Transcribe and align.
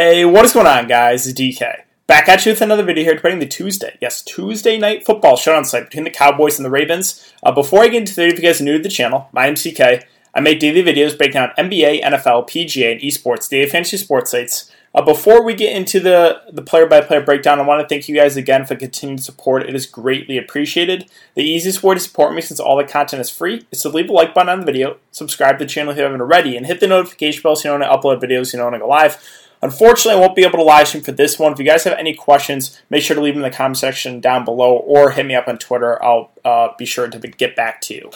Hey, 0.00 0.24
what 0.24 0.44
is 0.44 0.52
going 0.52 0.68
on, 0.68 0.86
guys? 0.86 1.26
It's 1.26 1.40
DK. 1.40 1.82
Back 2.06 2.28
at 2.28 2.46
you 2.46 2.52
with 2.52 2.62
another 2.62 2.84
video 2.84 3.02
here, 3.02 3.16
debating 3.16 3.40
the 3.40 3.46
Tuesday, 3.46 3.98
yes, 4.00 4.22
Tuesday 4.22 4.78
night 4.78 5.04
football 5.04 5.36
showdown 5.36 5.64
slate 5.64 5.86
between 5.86 6.04
the 6.04 6.10
Cowboys 6.10 6.56
and 6.56 6.64
the 6.64 6.70
Ravens. 6.70 7.32
Uh, 7.42 7.50
before 7.50 7.82
I 7.82 7.88
get 7.88 7.96
into 7.96 8.14
the 8.14 8.22
video, 8.22 8.34
if 8.34 8.38
you 8.40 8.48
guys 8.48 8.60
are 8.60 8.64
new 8.64 8.76
to 8.76 8.82
the 8.84 8.88
channel, 8.88 9.28
my 9.32 9.46
name's 9.46 9.64
DK. 9.64 10.04
I 10.32 10.40
make 10.40 10.60
daily 10.60 10.84
videos 10.84 11.18
breaking 11.18 11.32
down 11.32 11.50
NBA, 11.58 12.04
NFL, 12.04 12.48
PGA, 12.48 12.92
and 12.92 13.00
esports, 13.00 13.48
daily 13.48 13.68
fantasy 13.68 13.96
sports 13.96 14.30
sites. 14.30 14.70
Uh, 14.94 15.02
before 15.02 15.42
we 15.42 15.52
get 15.52 15.74
into 15.74 15.98
the, 15.98 16.42
the 16.52 16.62
player-by-player 16.62 17.22
breakdown, 17.22 17.58
I 17.58 17.64
want 17.64 17.82
to 17.82 17.92
thank 17.92 18.08
you 18.08 18.14
guys 18.14 18.36
again 18.36 18.66
for 18.66 18.76
continued 18.76 19.24
support. 19.24 19.68
It 19.68 19.74
is 19.74 19.84
greatly 19.84 20.38
appreciated. 20.38 21.10
The 21.34 21.42
easiest 21.42 21.82
way 21.82 21.94
to 21.94 22.00
support 22.00 22.36
me, 22.36 22.40
since 22.40 22.60
all 22.60 22.76
the 22.76 22.84
content 22.84 23.20
is 23.20 23.30
free, 23.30 23.66
is 23.72 23.82
to 23.82 23.88
leave 23.88 24.10
a 24.10 24.12
like 24.12 24.32
button 24.32 24.48
on 24.48 24.60
the 24.60 24.66
video, 24.66 24.98
subscribe 25.10 25.58
to 25.58 25.64
the 25.64 25.68
channel 25.68 25.90
if 25.90 25.96
you 25.96 26.04
haven't 26.04 26.20
already, 26.20 26.56
and 26.56 26.66
hit 26.66 26.78
the 26.78 26.86
notification 26.86 27.42
bell 27.42 27.56
so 27.56 27.68
you 27.68 27.76
know 27.76 27.80
when 27.80 27.90
I 27.90 27.92
upload 27.92 28.22
videos, 28.22 28.52
you 28.52 28.60
know 28.60 28.66
when 28.66 28.74
I 28.74 28.78
go 28.78 28.86
live. 28.86 29.20
Unfortunately, 29.60 30.20
I 30.20 30.24
won't 30.24 30.36
be 30.36 30.44
able 30.44 30.58
to 30.58 30.64
live 30.64 30.88
stream 30.88 31.02
for 31.02 31.12
this 31.12 31.38
one. 31.38 31.52
If 31.52 31.58
you 31.58 31.64
guys 31.64 31.84
have 31.84 31.98
any 31.98 32.14
questions, 32.14 32.80
make 32.90 33.02
sure 33.02 33.16
to 33.16 33.22
leave 33.22 33.34
them 33.34 33.44
in 33.44 33.50
the 33.50 33.56
comment 33.56 33.78
section 33.78 34.20
down 34.20 34.44
below 34.44 34.76
or 34.76 35.10
hit 35.10 35.26
me 35.26 35.34
up 35.34 35.48
on 35.48 35.58
Twitter. 35.58 36.02
I'll 36.02 36.30
uh, 36.44 36.68
be 36.78 36.84
sure 36.84 37.08
to 37.08 37.18
get 37.18 37.56
back 37.56 37.80
to 37.82 37.94
you. 37.94 38.10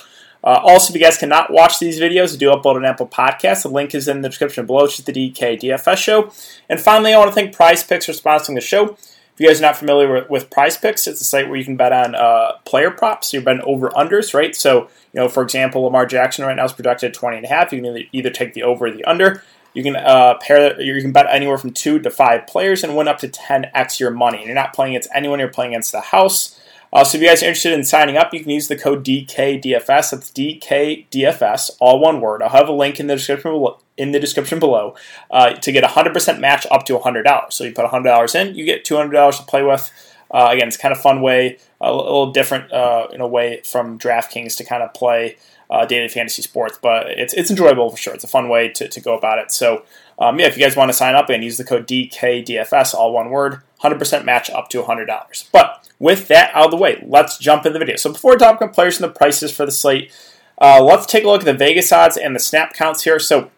Uh, 0.45 0.61
also, 0.63 0.91
if 0.93 0.99
you 0.99 1.05
guys 1.05 1.17
cannot 1.17 1.53
watch 1.53 1.79
these 1.79 2.01
videos, 2.01 2.37
do 2.37 2.51
upload 2.51 2.77
an 2.77 2.85
Apple 2.85 3.07
podcast. 3.07 3.63
The 3.63 3.69
link 3.69 3.95
is 3.95 4.09
in 4.09 4.23
the 4.23 4.29
description 4.29 4.67
below. 4.67 4.85
It's 4.85 4.97
just 4.97 5.07
the 5.07 5.13
DK 5.13 5.61
DFS 5.61 5.97
show. 5.99 6.33
And 6.69 6.81
finally, 6.81 7.15
I 7.15 7.19
want 7.19 7.31
to 7.31 7.35
thank 7.35 7.55
Prize 7.55 7.85
Picks 7.85 8.07
for 8.07 8.13
sponsoring 8.13 8.57
the 8.57 8.61
show. 8.61 8.97
If 9.35 9.41
you 9.41 9.47
guys 9.47 9.61
are 9.61 9.63
not 9.63 9.77
familiar 9.77 10.13
with, 10.13 10.29
with 10.29 10.51
Prize 10.51 10.77
Picks, 10.77 11.07
it's 11.07 11.21
a 11.21 11.25
site 11.25 11.49
where 11.49 11.57
you 11.57 11.65
can 11.65 11.77
bet 11.77 11.93
on 11.93 12.15
uh, 12.15 12.59
player 12.65 12.91
props. 12.91 13.33
You're 13.33 13.43
betting 13.43 13.63
over 13.65 13.89
unders, 13.91 14.35
right? 14.35 14.55
So, 14.55 14.89
you 15.13 15.21
know, 15.21 15.29
for 15.29 15.43
example, 15.43 15.83
Lamar 15.83 16.07
Jackson 16.07 16.45
right 16.45 16.57
now 16.57 16.65
is 16.65 16.73
projected 16.73 17.09
at 17.09 17.15
20 17.15 17.37
and 17.39 17.47
a 17.47 17.49
half. 17.49 17.73
You 17.73 17.81
can 17.81 17.97
either, 17.97 18.09
either 18.13 18.31
take 18.31 18.53
the 18.53 18.65
over 18.65 18.87
or 18.87 18.91
the 18.91 19.05
under. 19.05 19.43
You 19.75 19.83
can 19.83 19.97
uh, 19.97 20.35
pair. 20.41 20.81
You 20.81 21.01
can 21.01 21.13
bet 21.13 21.27
anywhere 21.31 21.59
from 21.59 21.73
two 21.73 21.99
to 22.01 22.11
five 22.11 22.47
players 22.47 22.85
and 22.85 22.97
win 22.97 23.09
up 23.09 23.19
to 23.19 23.29
10x 23.29 23.99
your 24.01 24.11
money. 24.11 24.39
And 24.39 24.47
you're 24.47 24.55
not 24.55 24.75
playing 24.75 24.95
against 24.95 25.11
anyone. 25.15 25.39
You're 25.39 25.49
playing 25.49 25.73
against 25.73 25.93
the 25.93 26.01
house. 26.01 26.59
Uh, 26.93 27.05
so 27.05 27.17
if 27.17 27.23
you 27.23 27.29
guys 27.29 27.43
are 27.43 27.47
interested 27.47 27.73
in 27.73 27.85
signing 27.85 28.19
up, 28.19 28.35
you 28.35 28.41
can 28.41 28.51
use 28.51 28.69
the 28.69 28.77
code 28.77 29.03
DKDFS. 29.03 29.87
That's 29.87 30.31
DKDFS, 30.31 31.71
all 31.81 31.99
one 31.99 32.21
word. 32.21 32.43
I'll 32.43 32.51
have 32.51 32.69
a 32.69 32.73
link 32.73 33.01
in 33.01 33.07
the 33.07 33.17
description 33.17 33.51
below, 33.53 33.79
in 33.97 34.13
the 34.13 34.21
description 34.21 34.59
below 34.59 34.95
uh, 35.31 35.55
to 35.55 35.73
get 35.73 35.85
a 35.85 35.87
100% 35.87 36.39
match 36.39 36.67
up 36.71 36.85
to 36.87 36.99
$100. 36.99 37.53
So 37.53 37.65
you 37.65 37.73
put 37.73 37.87
$100 37.87 38.35
in, 38.35 38.55
you 38.55 38.67
get 38.67 38.85
$200 38.85 39.37
to 39.39 39.43
play 39.45 39.63
with. 39.63 39.91
Uh, 40.31 40.49
again, 40.51 40.69
it's 40.69 40.77
kind 40.77 40.93
of 40.93 41.01
fun 41.01 41.23
way, 41.23 41.59
a 41.81 41.93
little 41.95 42.31
different 42.31 42.71
uh, 42.73 43.07
in 43.11 43.23
a 43.23 43.29
way 43.29 43.63
from 43.65 43.99
DraftKings 43.99 44.57
to 44.59 44.65
kind 44.65 44.83
of 44.83 44.93
play 44.93 45.37
uh, 45.73 45.87
daily 45.87 46.07
fantasy 46.07 46.43
sports, 46.43 46.79
but 46.83 47.07
it's 47.09 47.33
it's 47.33 47.51
enjoyable 47.51 47.89
for 47.89 47.97
sure. 47.97 48.13
It's 48.13 48.25
a 48.25 48.29
fun 48.29 48.51
way 48.51 48.69
to, 48.69 48.89
to 48.89 49.01
go 49.01 49.17
about 49.17 49.39
it. 49.39 49.51
So 49.51 49.85
um, 50.19 50.39
yeah, 50.39 50.47
if 50.47 50.57
you 50.57 50.63
guys 50.63 50.77
want 50.77 50.91
to 50.91 50.93
sign 50.93 51.15
up 51.15 51.31
and 51.31 51.43
use 51.43 51.57
the 51.57 51.65
code 51.65 51.89
DKDFS, 51.89 52.95
all 52.95 53.15
one 53.15 53.31
word, 53.31 53.63
100% 53.83 54.25
match 54.25 54.51
up 54.51 54.69
to 54.69 54.83
$100. 54.83 55.51
But 55.51 55.89
with 55.99 56.29
that 56.29 56.55
out 56.55 56.67
of 56.67 56.71
the 56.73 56.77
way, 56.77 57.03
let's 57.09 57.39
jump 57.39 57.65
into 57.65 57.73
the 57.73 57.79
video. 57.79 57.97
So 57.97 58.13
before 58.13 58.37
talking 58.37 58.59
about 58.59 58.75
players 58.75 59.01
and 59.01 59.09
the 59.09 59.15
prices 59.15 59.51
for 59.51 59.65
the 59.65 59.73
slate, 59.73 60.13
uh, 60.61 60.85
let's 60.85 61.07
take 61.07 61.25
a 61.25 61.27
look 61.27 61.41
at 61.41 61.47
the 61.47 61.55
Vegas 61.55 61.91
odds 61.91 62.19
and 62.19 62.37
the 62.37 62.41
snap 62.41 62.75
counts 62.75 63.05
here. 63.05 63.19
So 63.19 63.51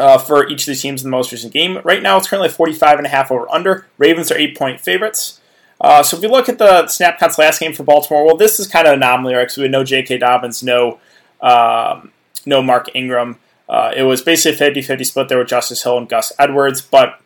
uh, 0.00 0.18
for 0.18 0.48
each 0.48 0.66
of 0.66 0.74
the 0.74 0.80
teams 0.80 1.04
in 1.04 1.10
the 1.10 1.16
most 1.16 1.30
recent 1.30 1.52
game, 1.52 1.78
right 1.84 2.02
now 2.02 2.18
it's 2.18 2.28
currently 2.28 2.48
45 2.48 2.98
and 2.98 3.06
a 3.06 3.10
half 3.10 3.30
over 3.30 3.48
under. 3.52 3.86
Ravens 3.98 4.32
are 4.32 4.36
eight 4.36 4.58
point 4.58 4.80
favorites. 4.80 5.40
Uh, 5.80 6.02
so 6.02 6.16
if 6.16 6.22
you 6.22 6.28
look 6.28 6.48
at 6.48 6.58
the 6.58 6.86
snap 6.88 7.18
counts 7.18 7.38
last 7.38 7.60
game 7.60 7.72
for 7.72 7.84
Baltimore, 7.84 8.26
well, 8.26 8.36
this 8.36 8.58
is 8.58 8.66
kind 8.66 8.86
of 8.86 8.94
an 8.94 9.02
anomaly, 9.02 9.34
right? 9.34 9.42
Because 9.42 9.58
we 9.58 9.62
had 9.64 9.72
no 9.72 9.84
J.K. 9.84 10.18
Dobbins, 10.18 10.62
no 10.62 10.98
um, 11.40 12.12
no 12.44 12.62
Mark 12.62 12.88
Ingram. 12.94 13.38
Uh, 13.68 13.92
it 13.94 14.02
was 14.02 14.22
basically 14.22 14.66
a 14.66 14.82
50-50 14.82 15.06
split 15.06 15.28
there 15.28 15.38
with 15.38 15.48
Justice 15.48 15.82
Hill 15.82 15.98
and 15.98 16.08
Gus 16.08 16.32
Edwards, 16.38 16.80
but 16.80 17.20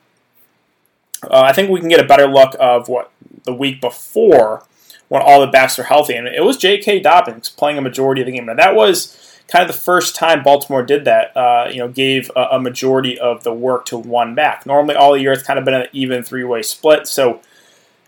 uh, 1.25 1.41
I 1.41 1.53
think 1.53 1.71
we 1.71 1.81
can 1.81 1.89
get 1.89 2.01
a 2.01 2.07
better 2.07 2.27
look 2.27 2.57
of 2.59 2.89
what 2.89 3.11
the 3.45 3.55
week 3.55 3.81
before 3.81 4.65
when 5.09 5.23
all 5.23 5.41
the 5.41 5.47
backs 5.47 5.79
are 5.79 5.85
healthy, 5.85 6.15
and 6.15 6.27
it 6.27 6.45
was 6.45 6.57
J.K. 6.57 7.01
Dobbins 7.01 7.49
playing 7.49 7.79
a 7.79 7.83
majority 7.83 8.23
of 8.23 8.27
the 8.27 8.33
game. 8.33 8.47
Now 8.47 8.55
that 8.55 8.75
was 8.75 9.19
kind 9.47 9.63
of 9.63 9.75
the 9.75 9.81
first 9.81 10.17
time 10.17 10.43
Baltimore 10.43 10.83
did 10.83 11.05
that. 11.05 11.37
Uh, 11.37 11.69
you 11.71 11.79
know, 11.79 11.89
gave 11.89 12.31
a, 12.35 12.49
a, 12.53 12.61
majority 12.61 13.19
of 13.19 13.45
the 13.45 13.53
work 13.53 13.85
to 13.87 13.99
one 13.99 14.35
back. 14.35 14.65
Normally, 14.65 14.95
all 14.95 15.17
year 15.17 15.33
it's 15.33 15.43
kind 15.43 15.59
of 15.59 15.65
been 15.65 15.75
an 15.75 15.87
even 15.93 16.23
three-way 16.23 16.63
split. 16.63 17.07
So 17.07 17.43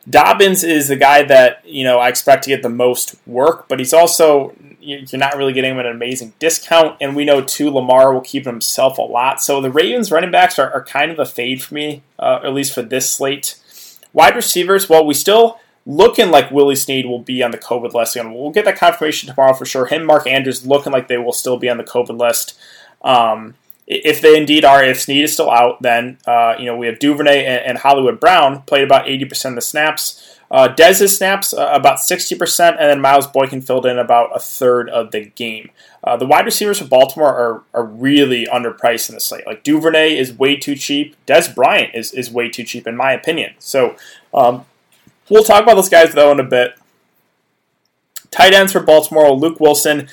Dobbins 0.08 0.62
is 0.62 0.88
the 0.88 0.96
guy 0.96 1.22
that 1.24 1.66
you 1.66 1.84
know 1.84 1.98
I 1.98 2.08
expect 2.08 2.44
to 2.44 2.50
get 2.50 2.62
the 2.62 2.68
most 2.68 3.16
work, 3.26 3.68
but 3.68 3.78
he's 3.78 3.92
also 3.92 4.54
you're 4.84 5.18
not 5.18 5.36
really 5.36 5.52
getting 5.52 5.72
him 5.72 5.78
at 5.78 5.86
an 5.86 5.92
amazing 5.92 6.34
discount. 6.38 6.96
And 7.00 7.16
we 7.16 7.24
know 7.24 7.40
too 7.40 7.70
Lamar 7.70 8.12
will 8.12 8.20
keep 8.20 8.44
himself 8.44 8.98
a 8.98 9.02
lot. 9.02 9.40
So 9.42 9.60
the 9.60 9.70
Ravens 9.70 10.10
running 10.10 10.30
backs 10.30 10.58
are, 10.58 10.70
are 10.70 10.84
kind 10.84 11.10
of 11.10 11.18
a 11.18 11.24
fade 11.24 11.62
for 11.62 11.74
me, 11.74 12.02
uh, 12.18 12.40
at 12.44 12.52
least 12.52 12.74
for 12.74 12.82
this 12.82 13.10
slate. 13.10 13.58
Wide 14.12 14.36
receivers, 14.36 14.88
well, 14.88 15.04
we 15.04 15.14
still 15.14 15.58
looking 15.86 16.30
like 16.30 16.50
Willie 16.50 16.76
Snead 16.76 17.06
will 17.06 17.20
be 17.20 17.42
on 17.42 17.50
the 17.50 17.58
COVID 17.58 17.94
list. 17.94 18.16
And 18.16 18.34
we'll 18.34 18.50
get 18.50 18.64
that 18.66 18.78
confirmation 18.78 19.28
tomorrow 19.28 19.54
for 19.54 19.66
sure. 19.66 19.86
Him, 19.86 20.04
Mark 20.04 20.26
Andrews, 20.26 20.66
looking 20.66 20.92
like 20.92 21.08
they 21.08 21.18
will 21.18 21.32
still 21.32 21.56
be 21.56 21.68
on 21.68 21.78
the 21.78 21.84
COVID 21.84 22.18
list. 22.18 22.58
Um, 23.02 23.54
if 23.86 24.20
they 24.20 24.36
indeed 24.36 24.64
are, 24.64 24.82
if 24.82 25.00
Snead 25.00 25.24
is 25.24 25.32
still 25.32 25.50
out, 25.50 25.82
then 25.82 26.18
uh, 26.26 26.54
you 26.58 26.66
know 26.66 26.76
we 26.76 26.86
have 26.86 26.98
Duvernay 26.98 27.44
and, 27.44 27.64
and, 27.66 27.78
Hollywood 27.78 28.18
Brown 28.18 28.62
played 28.62 28.84
about 28.84 29.06
80% 29.06 29.50
of 29.50 29.54
the 29.56 29.60
snaps. 29.60 30.38
Uh, 30.50 30.68
Dez's 30.68 31.16
snaps 31.16 31.52
uh, 31.52 31.70
about 31.72 31.98
60%, 31.98 32.68
and 32.68 32.78
then 32.78 33.00
Miles 33.00 33.26
Boykin 33.26 33.60
filled 33.60 33.86
in 33.86 33.98
about 33.98 34.30
a 34.34 34.38
third 34.38 34.88
of 34.88 35.10
the 35.10 35.24
game. 35.24 35.70
Uh, 36.02 36.16
the 36.16 36.26
wide 36.26 36.44
receivers 36.44 36.78
for 36.78 36.86
Baltimore 36.86 37.34
are, 37.34 37.62
are 37.72 37.84
really 37.84 38.46
underpriced 38.46 39.08
in 39.08 39.16
the 39.16 39.20
slate. 39.20 39.46
Like 39.46 39.64
Duvernay 39.64 40.16
is 40.16 40.32
way 40.32 40.56
too 40.56 40.76
cheap. 40.76 41.16
Dez 41.26 41.52
Bryant 41.54 41.94
is, 41.94 42.12
is 42.12 42.30
way 42.30 42.48
too 42.48 42.62
cheap, 42.62 42.86
in 42.86 42.96
my 42.96 43.12
opinion. 43.12 43.54
So 43.58 43.96
um, 44.32 44.64
we'll 45.28 45.44
talk 45.44 45.62
about 45.62 45.74
those 45.74 45.88
guys 45.88 46.12
though 46.12 46.30
in 46.30 46.40
a 46.40 46.44
bit. 46.44 46.74
Tight 48.30 48.52
ends 48.52 48.72
for 48.72 48.80
Baltimore, 48.80 49.30
Luke 49.32 49.60
Wilson. 49.60 50.08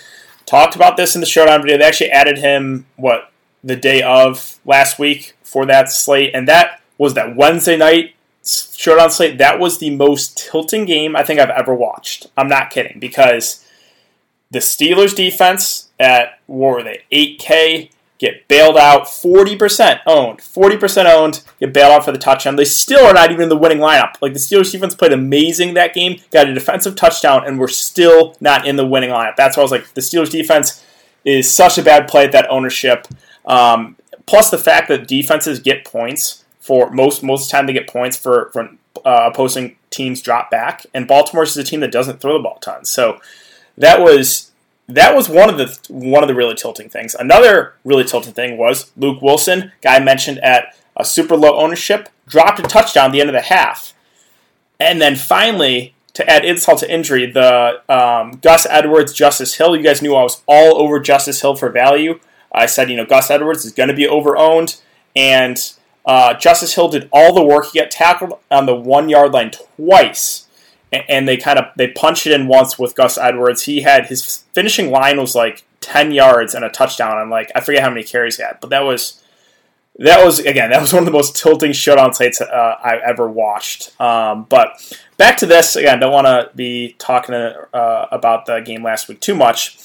Talked 0.46 0.76
about 0.76 0.98
this 0.98 1.16
in 1.16 1.22
the 1.22 1.28
showdown 1.28 1.62
video. 1.62 1.78
They 1.78 1.86
actually 1.86 2.12
added 2.12 2.38
him, 2.38 2.86
what, 2.96 3.31
the 3.64 3.76
day 3.76 4.02
of 4.02 4.60
last 4.66 5.00
week 5.00 5.36
for 5.44 5.66
that 5.66 5.92
slate, 5.92 6.32
and 6.34 6.48
that 6.48 6.82
was 6.98 7.14
that 7.14 7.36
Wednesday 7.36 7.78
night 7.78 8.16
showdown 8.44 9.12
slate. 9.12 9.38
That 9.38 9.60
was 9.60 9.78
the 9.78 9.96
most 9.96 10.38
tilting 10.38 10.86
game 10.86 11.16
I 11.16 11.24
think 11.24 11.40
I've 11.40 11.50
ever 11.50 11.74
watched. 11.74 12.28
I'm 12.38 12.50
not 12.50 12.70
kidding 12.70 13.00
because 13.00 13.66
the 14.50 14.60
Steelers 14.60 15.16
defense 15.16 15.90
at 16.00 16.40
what 16.48 16.76
were 16.76 16.84
they 16.84 17.04
8K 17.12 17.90
get 18.22 18.48
bailed 18.48 18.78
out. 18.78 19.06
40% 19.06 20.02
owned. 20.06 20.40
40% 20.40 21.06
owned 21.06 21.44
get 21.60 21.74
bailed 21.74 21.92
out 21.92 22.06
for 22.06 22.12
the 22.12 22.20
touchdown. 22.20 22.56
They 22.56 22.66
still 22.66 23.06
are 23.06 23.14
not 23.14 23.32
even 23.32 23.44
in 23.44 23.50
the 23.50 23.58
winning 23.58 23.80
lineup. 23.80 24.14
Like 24.22 24.34
the 24.34 24.40
steelers 24.40 24.72
defense 24.72 24.94
played 24.94 25.12
amazing 25.12 25.74
that 25.74 25.94
game 25.94 26.22
got 26.32 26.48
a 26.48 26.54
defensive 26.54 26.96
touchdown 26.96 27.48
and 27.48 27.60
we're 27.60 27.68
still 27.68 28.36
not 28.40 28.68
in 28.68 28.76
the 28.76 28.86
winning 28.86 29.10
lineup. 29.10 29.36
That's 29.36 29.58
why 29.58 29.62
i 29.62 29.64
was 29.64 29.72
like 29.72 29.94
the 29.96 30.02
steelers 30.02 30.30
defense 30.30 30.84
is 31.26 31.52
such 31.54 31.78
a 31.78 31.84
bad 31.84 32.08
play 32.08 32.26
at 32.26 32.32
that 32.32 32.50
ownership 32.50 33.08
um, 33.46 33.96
plus 34.25 34.50
the 34.50 34.57
fact 34.57 34.88
that 34.88 35.07
defenses 35.07 35.59
get 35.59 35.85
points 35.85 36.46
for 36.59 36.91
most 36.91 37.24
most 37.24 37.50
time 37.50 37.66
they 37.66 37.74
get 37.74 37.88
points 37.88 38.16
for 38.16 38.50
for 38.53 38.69
uh, 39.03 39.29
opposing 39.31 39.75
teams 39.90 40.22
drop 40.22 40.50
back, 40.50 40.85
and 40.94 41.07
Baltimore 41.07 41.44
is 41.44 41.57
a 41.57 41.63
team 41.63 41.79
that 41.81 41.91
doesn't 41.91 42.22
throw 42.22 42.34
the 42.34 42.44
ball 42.44 42.59
tons. 42.59 42.90
So 42.90 43.19
that 43.78 44.00
was 44.00 44.52
that 44.88 45.16
was 45.16 45.28
one 45.28 45.50
of 45.50 45.57
the 45.57 45.78
one 45.90 46.24
of 46.24 46.28
the 46.28 46.35
really 46.35 46.56
tilting 46.56 46.90
things. 46.90 47.16
Another 47.16 47.74
really 47.84 48.03
tilting 48.03 48.34
thing 48.34 48.57
was 48.57 48.91
Luke 48.96 49.22
Wilson, 49.22 49.72
guy 49.82 49.99
mentioned 49.99 50.40
at 50.40 50.76
a 50.96 51.03
super 51.03 51.35
low 51.35 51.59
ownership, 51.59 52.09
dropped 52.28 52.59
a 52.59 52.64
touchdown 52.64 53.08
at 53.08 53.11
the 53.11 53.22
end 53.22 53.29
of 53.29 53.34
the 53.34 53.41
half, 53.41 53.94
and 54.79 55.02
then 55.02 55.16
finally. 55.16 55.96
To 56.16 56.29
add 56.29 56.44
insult 56.44 56.79
to 56.79 56.94
injury, 56.94 57.26
the 57.26 57.82
um, 57.87 58.40
Gus 58.41 58.67
Edwards, 58.70 59.14
Justice 59.14 59.55
Hill. 59.55 59.78
You 59.78 59.82
guys 59.82 60.02
knew 60.02 60.14
I 60.14 60.23
was 60.23 60.41
all 60.46 60.78
over 60.78 60.99
Justice 60.99 61.40
Hill 61.40 61.55
for 61.55 61.70
value. 61.70 62.20
I 62.53 62.66
said, 62.66 62.90
you 62.90 62.98
know, 62.98 63.06
Gus 63.06 63.32
Edwards 63.32 63.66
is 63.66 63.72
going 63.72 63.90
to 63.90 63.96
be 63.96 64.08
overowned, 64.08 64.82
and 65.16 65.58
uh, 66.06 66.34
Justice 66.34 66.76
Hill 66.76 66.90
did 66.90 67.09
all 67.12 67.34
the 67.34 67.44
work. 67.44 67.68
He 67.72 67.80
got 67.80 67.92
tackled 67.92 68.34
on 68.50 68.66
the 68.66 68.76
one 68.76 69.09
yard 69.09 69.32
line 69.32 69.52
twice, 69.52 70.48
and, 70.92 71.28
they 71.28 71.38
kind 71.38 71.58
of 71.58 71.66
they 71.78 71.88
punched 71.88 72.28
it 72.28 72.34
in 72.34 72.48
once 72.48 72.78
with 72.78 72.96
Gus 72.96 73.18
Edwards. 73.18 73.64
He 73.64 73.82
had 73.82 74.08
his 74.08 74.44
finishing 74.53 74.92
line 74.92 75.20
was 75.20 75.36
like 75.36 75.64
ten 75.80 76.12
yards 76.12 76.53
and 76.53 76.66
a 76.66 76.70
touchdown, 76.70 77.18
and 77.18 77.30
like 77.30 77.52
I 77.56 77.62
forget 77.62 77.84
how 77.84 77.90
many 77.90 78.03
carries 78.03 78.38
he 78.38 78.44
had, 78.44 78.59
but 78.59 78.70
that 78.72 78.84
was 78.84 79.22
that 80.00 80.26
was 80.26 80.40
again 80.40 80.72
that 80.72 80.82
was 80.82 80.94
one 80.94 81.04
of 81.04 81.06
the 81.06 81.12
most 81.12 81.36
tilting 81.36 81.74
showdown 81.74 82.14
sites 82.14 82.42
uh, 82.42 82.76
I've 82.84 83.02
ever 83.02 83.30
watched. 83.30 84.00
Um, 84.02 84.46
but 84.50 84.97
back 85.18 85.38
to 85.38 85.46
this 85.46 85.76
again, 85.76 86.00
don't 86.00 86.12
want 86.12 86.28
to 86.28 86.50
be 86.56 86.96
talking 86.97 87.36
uh, 87.36 88.08
about 88.12 88.46
the 88.46 88.59
game 88.59 88.84
last 88.84 89.08
week 89.08 89.22
too 89.22 89.36
much. 89.36 89.78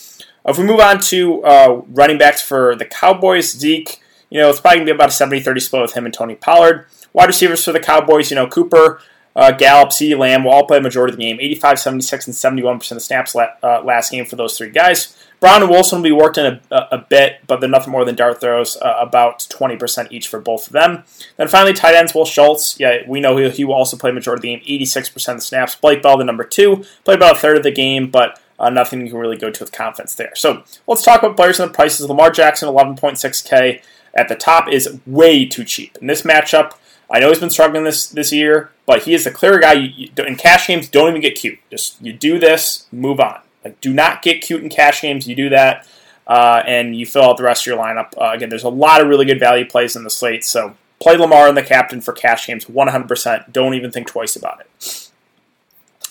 If 0.46 0.58
we 0.58 0.64
move 0.64 0.80
on 0.80 1.00
to 1.00 1.42
uh, 1.42 1.82
running 1.88 2.18
backs 2.18 2.40
for 2.40 2.76
the 2.76 2.84
Cowboys, 2.84 3.50
Zeke, 3.52 4.00
you 4.30 4.40
know, 4.40 4.50
it's 4.50 4.60
probably 4.60 4.78
going 4.78 4.86
to 4.86 4.92
be 4.92 4.96
about 4.96 5.08
a 5.08 5.12
70 5.12 5.40
30 5.40 5.60
split 5.60 5.82
with 5.82 5.94
him 5.94 6.04
and 6.04 6.14
Tony 6.14 6.34
Pollard. 6.34 6.86
Wide 7.12 7.26
receivers 7.26 7.64
for 7.64 7.72
the 7.72 7.80
Cowboys, 7.80 8.30
you 8.30 8.34
know, 8.34 8.46
Cooper, 8.46 9.00
uh, 9.34 9.52
Gallup, 9.52 9.90
CeeDee 9.90 10.18
Lamb 10.18 10.44
will 10.44 10.52
all 10.52 10.66
play 10.66 10.78
a 10.78 10.80
majority 10.80 11.12
of 11.12 11.18
the 11.18 11.24
game 11.24 11.38
85, 11.40 11.78
76, 11.78 12.26
and 12.26 12.34
71% 12.34 12.92
of 12.92 13.02
snaps 13.02 13.34
la- 13.34 13.54
uh, 13.62 13.82
last 13.84 14.10
game 14.10 14.24
for 14.24 14.36
those 14.36 14.56
three 14.56 14.70
guys. 14.70 15.16
Brown 15.40 15.62
and 15.62 15.70
Wilson 15.70 15.98
will 15.98 16.04
be 16.04 16.12
worked 16.12 16.38
in 16.38 16.46
a, 16.46 16.60
a, 16.70 16.88
a 16.92 16.98
bit, 16.98 17.40
but 17.46 17.60
they're 17.60 17.68
nothing 17.68 17.92
more 17.92 18.06
than 18.06 18.14
dart 18.14 18.40
throws, 18.40 18.78
uh, 18.78 18.96
about 18.98 19.40
20% 19.40 20.10
each 20.10 20.28
for 20.28 20.40
both 20.40 20.66
of 20.66 20.72
them. 20.72 21.04
Then 21.36 21.48
finally, 21.48 21.74
tight 21.74 21.94
ends, 21.94 22.14
Will 22.14 22.24
Schultz. 22.24 22.80
Yeah, 22.80 23.02
we 23.06 23.20
know 23.20 23.36
he, 23.36 23.50
he 23.50 23.64
will 23.64 23.74
also 23.74 23.98
play 23.98 24.10
majority 24.10 24.54
of 24.54 24.62
the 24.62 24.66
game, 24.66 24.86
86% 24.86 25.28
of 25.28 25.36
the 25.36 25.40
snaps. 25.42 25.74
Blake 25.74 26.02
Bell, 26.02 26.16
the 26.16 26.24
number 26.24 26.44
two, 26.44 26.84
played 27.04 27.16
about 27.16 27.36
a 27.36 27.38
third 27.38 27.58
of 27.58 27.62
the 27.62 27.70
game, 27.70 28.10
but 28.10 28.40
uh, 28.58 28.70
nothing 28.70 29.00
you 29.00 29.10
can 29.10 29.18
really 29.18 29.36
go 29.36 29.50
to 29.50 29.64
with 29.64 29.72
confidence 29.72 30.14
there. 30.14 30.32
So 30.34 30.64
let's 30.86 31.04
talk 31.04 31.22
about 31.22 31.36
players 31.36 31.60
and 31.60 31.70
the 31.70 31.74
prices. 31.74 32.08
Lamar 32.08 32.30
Jackson, 32.30 32.68
11.6K 32.68 33.82
at 34.14 34.28
the 34.28 34.34
top 34.34 34.70
is 34.70 34.98
way 35.06 35.46
too 35.46 35.64
cheap. 35.64 35.96
In 36.00 36.06
this 36.06 36.22
matchup, 36.22 36.72
I 37.10 37.20
know 37.20 37.28
he's 37.28 37.38
been 37.38 37.50
struggling 37.50 37.84
this 37.84 38.08
this 38.08 38.32
year, 38.32 38.70
but 38.84 39.02
he 39.02 39.14
is 39.14 39.24
the 39.24 39.30
clear 39.30 39.58
guy. 39.58 39.74
You, 39.74 39.90
you, 39.94 40.24
in 40.24 40.36
cash 40.36 40.66
games, 40.66 40.88
don't 40.88 41.08
even 41.08 41.20
get 41.20 41.36
cute. 41.36 41.58
Just 41.70 42.00
you 42.02 42.12
do 42.12 42.38
this, 42.38 42.86
move 42.90 43.20
on. 43.20 43.40
Like, 43.64 43.80
do 43.80 43.92
not 43.92 44.22
get 44.22 44.42
cute 44.42 44.62
in 44.62 44.68
cash 44.68 45.02
games. 45.02 45.28
You 45.28 45.36
do 45.36 45.48
that, 45.50 45.86
uh, 46.26 46.62
and 46.66 46.96
you 46.96 47.06
fill 47.06 47.22
out 47.22 47.36
the 47.36 47.44
rest 47.44 47.62
of 47.62 47.66
your 47.66 47.78
lineup. 47.78 48.12
Uh, 48.16 48.32
again, 48.32 48.48
there's 48.48 48.64
a 48.64 48.68
lot 48.68 49.00
of 49.00 49.08
really 49.08 49.24
good 49.24 49.38
value 49.38 49.64
plays 49.64 49.94
in 49.94 50.02
the 50.02 50.10
slate, 50.10 50.44
so 50.44 50.74
play 51.00 51.16
Lamar 51.16 51.48
and 51.48 51.56
the 51.56 51.62
captain 51.62 52.00
for 52.00 52.12
cash 52.12 52.46
games 52.46 52.64
100%. 52.64 53.52
Don't 53.52 53.74
even 53.74 53.90
think 53.90 54.08
twice 54.08 54.34
about 54.34 54.60
it. 54.60 55.10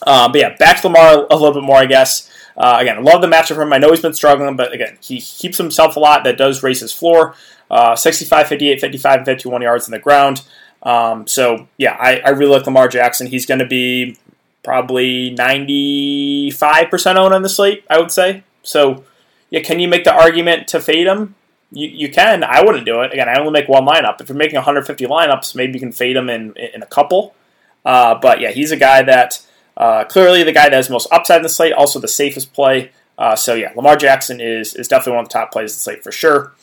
Uh, 0.06 0.30
but 0.30 0.39
yeah, 0.39 0.56
back 0.57 0.81
to 0.81 0.88
Lamar 0.88 1.25
a 1.30 1.36
little 1.36 1.53
bit 1.53 1.63
more, 1.63 1.77
I 1.77 1.86
guess. 1.86 2.30
Uh, 2.57 2.78
again, 2.80 2.98
I 2.98 3.02
love 3.02 3.22
the 3.22 3.28
matchup 3.28 3.56
for 3.56 3.63
him. 3.63 3.74
I 3.74 3.78
know 3.78 3.90
he's 3.90 4.02
been 4.02 4.13
struggling, 4.13 4.56
but 4.56 4.74
again, 4.74 4.98
he 5.02 5.19
keeps 5.19 5.57
himself 5.57 5.96
a 5.96 6.00
lot. 6.00 6.24
That 6.24 6.38
does 6.38 6.63
raise 6.63 6.80
his 6.80 6.94
floor. 6.94 7.36
Uh, 7.69 7.96
65, 7.96 8.48
58, 8.48 8.80
55, 8.80 9.18
and 9.18 9.25
51 9.25 9.62
yards 9.62 9.88
in 9.88 9.92
the 9.92 10.00
ground. 10.00 10.44
Um, 10.84 11.28
so, 11.28 11.68
yeah, 11.78 11.98
I, 12.00 12.19
I 12.19 12.30
really 12.30 12.54
like 12.54 12.66
Lamar 12.66 12.88
Jackson. 12.88 13.28
He's 13.28 13.46
going 13.46 13.60
to 13.60 13.66
be 13.66 14.18
probably 14.63 15.36
95% 15.36 17.16
owned 17.16 17.34
on 17.34 17.42
the 17.42 17.50
slate, 17.50 17.84
I 17.90 18.00
would 18.00 18.12
say. 18.12 18.44
So, 18.63 19.04
yeah, 19.50 19.62
can 19.62 19.80
you 19.80 19.88
make 19.88 20.04
the 20.04 20.13
argument 20.13 20.68
to 20.69 20.80
fade 20.80 21.08
him? 21.08 21.36
You, 21.72 21.88
you 21.88 22.12
can. 22.12 22.44
I 22.44 22.63
wouldn't 22.63 22.86
do 22.86 23.01
it. 23.01 23.12
Again, 23.12 23.28
I 23.28 23.40
only 23.40 23.51
make 23.51 23.68
one 23.68 23.86
lineup. 23.86 24.22
If 24.22 24.30
you're 24.30 24.38
making 24.38 24.56
150 24.56 25.06
lineups, 25.08 25.56
maybe 25.56 25.74
you 25.74 25.80
can 25.80 25.92
fade 25.92 26.16
him 26.16 26.30
in, 26.30 26.54
in 26.54 26.81
a 26.84 26.88
couple. 26.88 27.36
Uh, 27.84 28.16
but 28.16 28.40
yeah, 28.40 28.51
he's 28.51 28.72
a 28.72 28.78
guy 28.78 29.04
that 29.04 29.46
uh, 29.77 30.06
clearly 30.06 30.44
the 30.44 30.51
guy 30.51 30.69
that 30.69 30.74
has 30.74 30.89
most 30.89 31.07
upside 31.12 31.38
in 31.38 31.44
the 31.44 31.50
slate, 31.50 31.74
also 31.74 32.00
the 32.00 32.07
safest 32.07 32.54
play. 32.54 32.92
Uh, 33.18 33.36
so 33.36 33.54
yeah, 33.54 33.72
Lamar 33.75 33.95
Jackson 33.95 34.42
is 34.42 34.75
is 34.75 34.88
definitely 34.88 35.13
one 35.13 35.25
of 35.25 35.30
the 35.30 35.33
top 35.33 35.51
plays 35.51 35.72
in 35.72 35.75
the 35.75 35.80
slate 35.80 36.04
for 36.04 36.12
sure. 36.12 36.54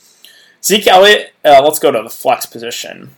Zeke 0.64 0.87
Elliott, 0.87 1.32
uh, 1.44 1.61
let's 1.62 1.79
go 1.79 1.91
to 1.91 2.03
the 2.03 2.11
flex 2.11 2.47
position. 2.47 3.14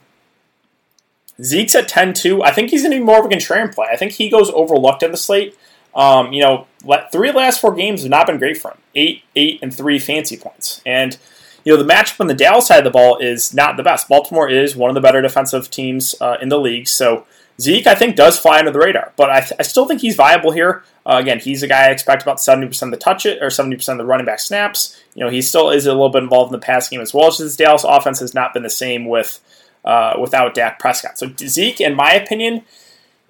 Zeke's 1.43 1.75
at 1.75 1.88
10 1.88 2.14
2. 2.14 2.43
I 2.43 2.52
think 2.52 2.70
he's 2.70 2.82
going 2.82 2.93
to 2.93 2.99
be 2.99 3.05
more 3.05 3.19
of 3.19 3.26
a 3.26 3.29
contrarian 3.29 3.75
play. 3.75 3.87
I 3.91 3.96
think 3.96 4.12
he 4.12 4.31
goes 4.31 4.50
overlooked 4.50 5.02
in 5.02 5.11
the 5.11 5.17
slate. 5.17 5.56
Um, 5.94 6.32
you 6.32 6.43
know, 6.43 6.67
three 7.12 7.29
of 7.29 7.35
the 7.35 7.41
last 7.41 7.61
four 7.61 7.75
games 7.75 8.02
have 8.02 8.11
not 8.11 8.26
been 8.26 8.38
great 8.38 8.56
for 8.56 8.73
him. 8.73 8.79
Eight, 8.94 9.23
eight, 9.37 9.61
and 9.62 9.75
three 9.75 9.99
fancy 9.99 10.37
points. 10.37 10.81
And, 10.85 11.17
you 11.64 11.76
know, 11.76 11.82
the 11.82 11.93
matchup 11.93 12.20
on 12.20 12.26
the 12.26 12.35
Dallas 12.35 12.67
side 12.67 12.79
of 12.79 12.85
the 12.85 12.91
ball 12.91 13.19
is 13.19 13.55
not 13.55 13.76
the 13.76 13.82
best. 13.82 14.08
Baltimore 14.08 14.49
is 14.49 14.75
one 14.75 14.91
of 14.91 14.94
the 14.94 15.00
better 15.00 15.23
defensive 15.23 15.70
teams 15.70 16.14
uh, 16.20 16.37
in 16.41 16.49
the 16.49 16.58
league. 16.58 16.88
So 16.88 17.26
Zeke, 17.61 17.87
I 17.87 17.95
think, 17.95 18.17
does 18.17 18.39
fly 18.39 18.59
under 18.59 18.71
the 18.71 18.79
radar. 18.79 19.12
But 19.17 19.31
I, 19.31 19.41
th- 19.41 19.53
I 19.59 19.62
still 19.62 19.87
think 19.87 20.01
he's 20.01 20.17
viable 20.17 20.51
here. 20.51 20.83
Uh, 21.06 21.19
again, 21.21 21.39
he's 21.39 21.62
a 21.62 21.69
guy 21.69 21.89
I 21.89 21.91
expect 21.91 22.23
about 22.23 22.39
70% 22.39 22.83
of 22.83 22.91
the 22.91 22.97
touch 22.97 23.27
it 23.27 23.43
or 23.43 23.49
70% 23.49 23.89
of 23.89 23.99
the 23.99 24.05
running 24.05 24.27
back 24.27 24.41
snaps. 24.41 25.01
You 25.15 25.25
know, 25.25 25.31
he 25.31 25.43
still 25.43 25.71
is 25.71 25.87
a 25.87 25.93
little 25.93 26.09
bit 26.09 26.23
involved 26.23 26.53
in 26.53 26.59
the 26.59 26.65
pass 26.65 26.89
game 26.89 27.01
as 27.01 27.15
well. 27.15 27.29
As 27.29 27.39
this 27.39 27.56
Dallas 27.56 27.85
offense 27.85 28.21
has 28.21 28.35
not 28.35 28.55
been 28.55 28.62
the 28.62 28.71
same 28.71 29.06
with 29.06 29.41
uh, 29.85 30.15
without 30.19 30.55
Dak 30.55 30.79
Prescott. 30.79 31.19
So 31.19 31.31
Zeke, 31.37 31.81
in 31.81 31.95
my 31.95 32.12
opinion, 32.12 32.62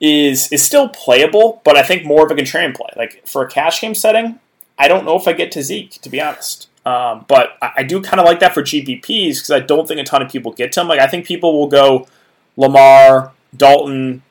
is 0.00 0.50
is 0.53 0.62
still 0.62 0.88
playable, 0.88 1.61
but 1.65 1.76
I 1.76 1.82
think 1.82 2.05
more 2.05 2.25
of 2.25 2.31
a 2.31 2.35
contrarian 2.35 2.75
play. 2.75 2.91
Like 2.97 3.26
for 3.26 3.43
a 3.43 3.50
cash 3.50 3.81
game 3.81 3.94
setting, 3.94 4.38
I 4.79 4.88
don't 4.88 5.05
know 5.05 5.17
if 5.17 5.26
I 5.26 5.32
get 5.32 5.53
to 5.53 5.62
Zeke 5.62 5.91
to 6.03 6.09
be 6.09 6.21
honest. 6.21 6.69
Um, 6.87 7.25
but 7.29 7.56
I, 7.62 7.73
I 7.79 7.82
do 7.82 8.00
kind 8.03 8.21
of 8.21 8.26
like 8.26 8.41
that 8.41 8.55
for 8.55 8.62
GPPs 8.62 9.37
because 9.37 9.50
I 9.50 9.61
don't 9.61 9.88
think 9.88 10.00
a 10.00 10.05
ton 10.05 10.23
of 10.23 10.31
people 10.31 10.53
get 10.53 10.73
to 10.73 10.81
him. 10.81 10.88
Like 10.88 11.00
I 11.00 11.06
think 11.06 11.26
people 11.26 11.59
will 11.59 11.69
go 11.69 12.06
Lamar, 12.56 13.32
Dalton, 13.56 14.22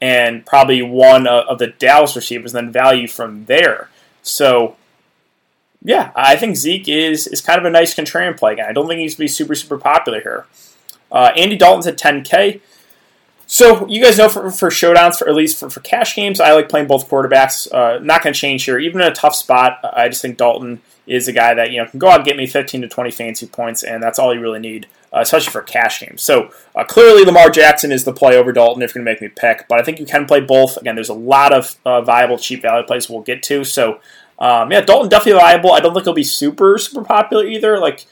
and 0.00 0.44
probably 0.44 0.82
one 0.82 1.26
of 1.26 1.58
the 1.58 1.68
Dallas 1.68 2.16
receivers, 2.16 2.54
and 2.54 2.66
then 2.66 2.72
value 2.72 3.08
from 3.08 3.44
there. 3.46 3.88
So 4.22 4.76
yeah, 5.84 6.12
I 6.14 6.36
think 6.36 6.56
Zeke 6.56 6.88
is 6.88 7.26
is 7.26 7.40
kind 7.40 7.58
of 7.58 7.64
a 7.64 7.70
nice 7.70 7.94
contrarian 7.94 8.36
play 8.36 8.54
again. 8.54 8.66
I 8.68 8.72
don't 8.72 8.86
think 8.88 9.00
he's 9.00 9.14
to 9.14 9.20
be 9.20 9.28
super 9.28 9.54
super 9.54 9.78
popular 9.78 10.20
here. 10.20 10.46
Uh, 11.10 11.30
Andy 11.36 11.56
Dalton's 11.56 11.86
at 11.86 11.98
10K. 11.98 12.60
So 13.46 13.86
you 13.86 14.02
guys 14.02 14.16
know 14.16 14.30
for, 14.30 14.50
for 14.50 14.70
showdowns, 14.70 15.18
for 15.18 15.28
at 15.28 15.34
least 15.34 15.58
for, 15.60 15.68
for 15.68 15.80
cash 15.80 16.16
games, 16.16 16.40
I 16.40 16.52
like 16.52 16.70
playing 16.70 16.86
both 16.86 17.10
quarterbacks. 17.10 17.70
Uh, 17.70 17.98
not 17.98 18.22
going 18.22 18.32
to 18.32 18.40
change 18.40 18.64
here. 18.64 18.78
Even 18.78 19.02
in 19.02 19.08
a 19.08 19.14
tough 19.14 19.34
spot, 19.34 19.78
I 19.82 20.08
just 20.08 20.22
think 20.22 20.38
Dalton 20.38 20.80
is 21.06 21.28
a 21.28 21.32
guy 21.32 21.52
that 21.52 21.70
you 21.70 21.78
know 21.78 21.86
can 21.86 21.98
go 21.98 22.08
out 22.08 22.20
and 22.20 22.24
get 22.24 22.36
me 22.36 22.46
15 22.46 22.82
to 22.82 22.88
20 22.88 23.10
fancy 23.10 23.46
points, 23.46 23.82
and 23.82 24.02
that's 24.02 24.18
all 24.18 24.32
you 24.32 24.40
really 24.40 24.60
need, 24.60 24.86
uh, 25.12 25.20
especially 25.20 25.50
for 25.50 25.62
cash 25.62 26.00
games. 26.00 26.22
So 26.22 26.50
uh, 26.74 26.84
clearly, 26.84 27.24
Lamar 27.24 27.50
Jackson 27.50 27.92
is 27.92 28.04
the 28.04 28.12
play 28.12 28.36
over 28.36 28.52
Dalton 28.52 28.82
if 28.82 28.94
you're 28.94 29.04
going 29.04 29.16
to 29.16 29.22
make 29.22 29.30
me 29.30 29.34
pick. 29.36 29.66
But 29.68 29.78
I 29.78 29.82
think 29.82 29.98
you 29.98 30.06
can 30.06 30.26
play 30.26 30.40
both. 30.40 30.76
Again, 30.76 30.94
there's 30.94 31.08
a 31.08 31.14
lot 31.14 31.52
of 31.52 31.76
uh, 31.84 32.00
viable 32.00 32.38
cheap 32.38 32.62
value 32.62 32.86
plays 32.86 33.10
we'll 33.10 33.22
get 33.22 33.42
to. 33.44 33.64
So 33.64 34.00
um, 34.38 34.72
yeah, 34.72 34.80
Dalton 34.80 35.08
definitely 35.08 35.40
viable. 35.40 35.72
I 35.72 35.80
don't 35.80 35.94
think 35.94 36.04
he'll 36.04 36.14
be 36.14 36.24
super 36.24 36.78
super 36.78 37.04
popular 37.04 37.46
either. 37.46 37.78
Like 37.78 38.06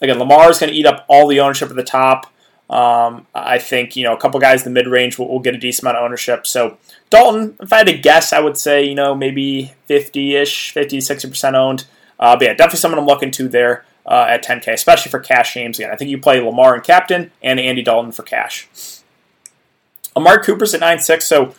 again, 0.00 0.18
Lamar 0.18 0.50
is 0.50 0.58
going 0.58 0.72
to 0.72 0.78
eat 0.78 0.86
up 0.86 1.04
all 1.08 1.26
the 1.26 1.40
ownership 1.40 1.70
at 1.70 1.76
the 1.76 1.84
top. 1.84 2.26
Um, 2.68 3.26
I 3.34 3.58
think 3.58 3.96
you 3.96 4.04
know 4.04 4.14
a 4.14 4.16
couple 4.18 4.40
guys 4.40 4.66
in 4.66 4.72
the 4.72 4.80
mid 4.80 4.86
range 4.90 5.18
will, 5.18 5.28
will, 5.28 5.40
get 5.40 5.54
a 5.54 5.58
decent 5.58 5.84
amount 5.84 5.98
of 5.98 6.04
ownership. 6.04 6.46
So 6.46 6.78
Dalton, 7.10 7.56
if 7.60 7.72
I 7.72 7.78
had 7.78 7.86
to 7.86 7.96
guess, 7.96 8.32
I 8.32 8.40
would 8.40 8.56
say 8.56 8.84
you 8.84 8.94
know 8.94 9.14
maybe 9.14 9.74
50-ish, 9.88 10.72
50 10.72 11.00
60 11.00 11.28
percent 11.28 11.56
owned. 11.56 11.84
Uh, 12.18 12.36
but 12.36 12.44
yeah, 12.44 12.54
definitely 12.54 12.78
someone 12.78 12.98
I'm 12.98 13.06
looking 13.06 13.30
to 13.32 13.48
there 13.48 13.84
uh, 14.06 14.26
at 14.28 14.44
10k, 14.44 14.72
especially 14.72 15.10
for 15.10 15.20
cash 15.20 15.54
games. 15.54 15.78
Again, 15.78 15.90
I 15.90 15.96
think 15.96 16.10
you 16.10 16.18
play 16.18 16.40
Lamar 16.40 16.74
and 16.74 16.84
captain 16.84 17.30
and 17.42 17.60
Andy 17.60 17.82
Dalton 17.82 18.12
for 18.12 18.22
cash. 18.22 18.68
Amari 20.16 20.42
Cooper's 20.42 20.74
at 20.74 20.80
9-6, 20.80 21.22
so 21.22 21.54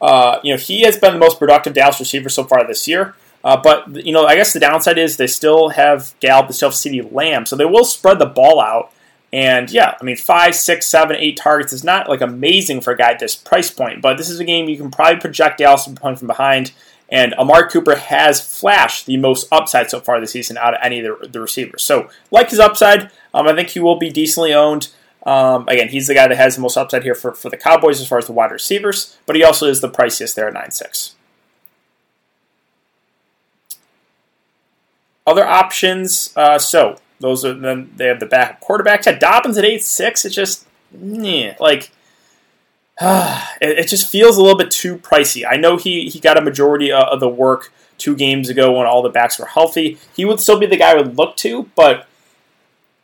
uh, 0.00 0.38
you 0.42 0.52
know 0.52 0.58
he 0.58 0.82
has 0.82 0.98
been 0.98 1.12
the 1.14 1.18
most 1.18 1.38
productive 1.38 1.74
Dallas 1.74 2.00
receiver 2.00 2.28
so 2.28 2.44
far 2.44 2.66
this 2.66 2.86
year. 2.86 3.14
Uh, 3.42 3.56
but 3.56 4.04
you 4.04 4.12
know, 4.12 4.26
I 4.26 4.36
guess 4.36 4.52
the 4.52 4.60
downside 4.60 4.98
is 4.98 5.16
they 5.16 5.26
still 5.26 5.70
have 5.70 6.14
Gallup, 6.20 6.52
still 6.52 6.68
have 6.68 6.76
CeeDee 6.76 7.12
Lamb, 7.12 7.46
so 7.46 7.56
they 7.56 7.64
will 7.64 7.84
spread 7.84 8.18
the 8.18 8.26
ball 8.26 8.60
out. 8.60 8.92
And 9.32 9.70
yeah, 9.70 9.94
I 10.00 10.04
mean, 10.04 10.16
five, 10.16 10.54
six, 10.54 10.86
seven, 10.86 11.16
eight 11.16 11.36
targets 11.36 11.72
is 11.72 11.84
not 11.84 12.08
like 12.08 12.20
amazing 12.20 12.80
for 12.80 12.92
a 12.92 12.96
guy 12.96 13.12
at 13.12 13.20
this 13.20 13.36
price 13.36 13.70
point, 13.70 14.02
but 14.02 14.18
this 14.18 14.28
is 14.28 14.40
a 14.40 14.44
game 14.44 14.68
you 14.68 14.76
can 14.76 14.90
probably 14.90 15.20
project 15.20 15.58
Dallas 15.58 15.86
playing 15.86 16.16
from 16.16 16.26
behind. 16.26 16.72
And 17.10 17.34
Amari 17.34 17.68
Cooper 17.68 17.96
has 17.96 18.40
flashed 18.40 19.06
the 19.06 19.16
most 19.16 19.48
upside 19.50 19.90
so 19.90 20.00
far 20.00 20.20
this 20.20 20.32
season 20.32 20.56
out 20.56 20.74
of 20.74 20.80
any 20.82 21.00
of 21.00 21.20
the, 21.20 21.28
the 21.28 21.40
receivers. 21.40 21.82
So, 21.82 22.08
like 22.30 22.50
his 22.50 22.60
upside, 22.60 23.10
um, 23.34 23.48
I 23.48 23.54
think 23.54 23.70
he 23.70 23.80
will 23.80 23.98
be 23.98 24.10
decently 24.10 24.54
owned. 24.54 24.88
Um, 25.26 25.68
again, 25.68 25.88
he's 25.88 26.06
the 26.06 26.14
guy 26.14 26.28
that 26.28 26.36
has 26.36 26.54
the 26.54 26.62
most 26.62 26.76
upside 26.76 27.02
here 27.02 27.14
for, 27.14 27.34
for 27.34 27.50
the 27.50 27.56
Cowboys 27.56 28.00
as 28.00 28.08
far 28.08 28.18
as 28.18 28.26
the 28.26 28.32
wide 28.32 28.52
receivers, 28.52 29.18
but 29.26 29.36
he 29.36 29.44
also 29.44 29.66
is 29.66 29.80
the 29.80 29.90
priciest 29.90 30.34
there 30.34 30.48
at 30.48 30.54
9 30.54 30.70
6. 30.70 31.16
Other 35.26 35.46
options, 35.46 36.32
uh, 36.36 36.58
so 36.58 36.96
those 37.20 37.44
are 37.44 37.54
then 37.54 37.92
they 37.96 38.06
have 38.06 38.18
the 38.18 38.26
backup 38.26 38.62
quarterbacks. 38.62 39.06
At 39.06 39.20
Dobbins 39.20 39.58
at 39.58 39.64
eight 39.64 39.84
six, 39.84 40.24
it's 40.24 40.34
just 40.34 40.66
yeah, 40.98 41.54
like 41.60 41.90
it, 43.60 43.78
it, 43.78 43.88
just 43.88 44.10
feels 44.10 44.36
a 44.36 44.42
little 44.42 44.58
bit 44.58 44.70
too 44.70 44.96
pricey. 44.98 45.44
I 45.48 45.56
know 45.56 45.76
he 45.76 46.08
he 46.08 46.20
got 46.20 46.38
a 46.38 46.42
majority 46.42 46.92
of 46.92 47.20
the 47.20 47.28
work 47.28 47.72
two 47.98 48.14
games 48.14 48.48
ago 48.48 48.72
when 48.76 48.86
all 48.86 49.02
the 49.02 49.08
backs 49.08 49.38
were 49.38 49.46
healthy. 49.46 49.98
He 50.14 50.24
would 50.24 50.40
still 50.40 50.58
be 50.58 50.66
the 50.66 50.76
guy 50.76 50.92
I 50.92 50.94
would 50.94 51.16
look 51.16 51.36
to, 51.38 51.70
but 51.74 52.06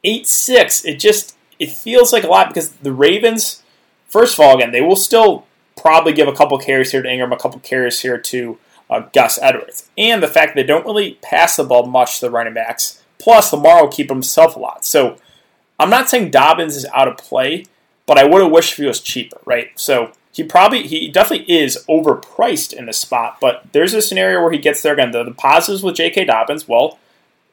eight 0.04 0.26
six, 0.26 0.84
it 0.84 0.98
just 0.98 1.36
it 1.58 1.70
feels 1.70 2.12
like 2.12 2.24
a 2.24 2.28
lot 2.28 2.48
because 2.48 2.72
the 2.72 2.92
Ravens, 2.92 3.62
first 4.08 4.34
of 4.34 4.40
all, 4.40 4.56
again, 4.56 4.72
they 4.72 4.82
will 4.82 4.96
still 4.96 5.46
probably 5.76 6.12
give 6.12 6.28
a 6.28 6.34
couple 6.34 6.58
carries 6.58 6.92
here 6.92 7.02
to 7.02 7.08
Ingram, 7.08 7.32
a 7.32 7.38
couple 7.38 7.60
carries 7.60 8.00
here 8.00 8.18
to 8.18 8.58
uh, 8.90 9.00
Gus 9.14 9.38
Edwards, 9.40 9.88
and 9.96 10.22
the 10.22 10.28
fact 10.28 10.54
they 10.54 10.62
don't 10.62 10.86
really 10.86 11.18
pass 11.22 11.56
the 11.56 11.64
ball 11.64 11.86
much 11.86 12.20
to 12.20 12.26
the 12.26 12.30
running 12.30 12.54
backs 12.54 13.02
Plus, 13.18 13.52
Lamar 13.52 13.82
will 13.82 13.92
keep 13.92 14.08
himself 14.08 14.56
a 14.56 14.58
lot. 14.58 14.84
So 14.84 15.16
I'm 15.78 15.90
not 15.90 16.08
saying 16.08 16.30
Dobbins 16.30 16.76
is 16.76 16.86
out 16.94 17.08
of 17.08 17.16
play, 17.16 17.66
but 18.06 18.18
I 18.18 18.24
would 18.24 18.42
have 18.42 18.52
wished 18.52 18.76
he 18.76 18.86
was 18.86 19.00
cheaper, 19.00 19.38
right? 19.44 19.70
So 19.74 20.12
he 20.32 20.44
probably 20.44 20.86
he 20.86 21.08
definitely 21.08 21.52
is 21.52 21.84
overpriced 21.88 22.72
in 22.72 22.86
this 22.86 22.98
spot, 22.98 23.38
but 23.40 23.64
there's 23.72 23.94
a 23.94 24.02
scenario 24.02 24.40
where 24.40 24.52
he 24.52 24.58
gets 24.58 24.82
there 24.82 24.92
again. 24.94 25.10
The, 25.10 25.24
the 25.24 25.32
positives 25.32 25.82
with 25.82 25.96
J.K. 25.96 26.24
Dobbins, 26.26 26.68
well, 26.68 26.98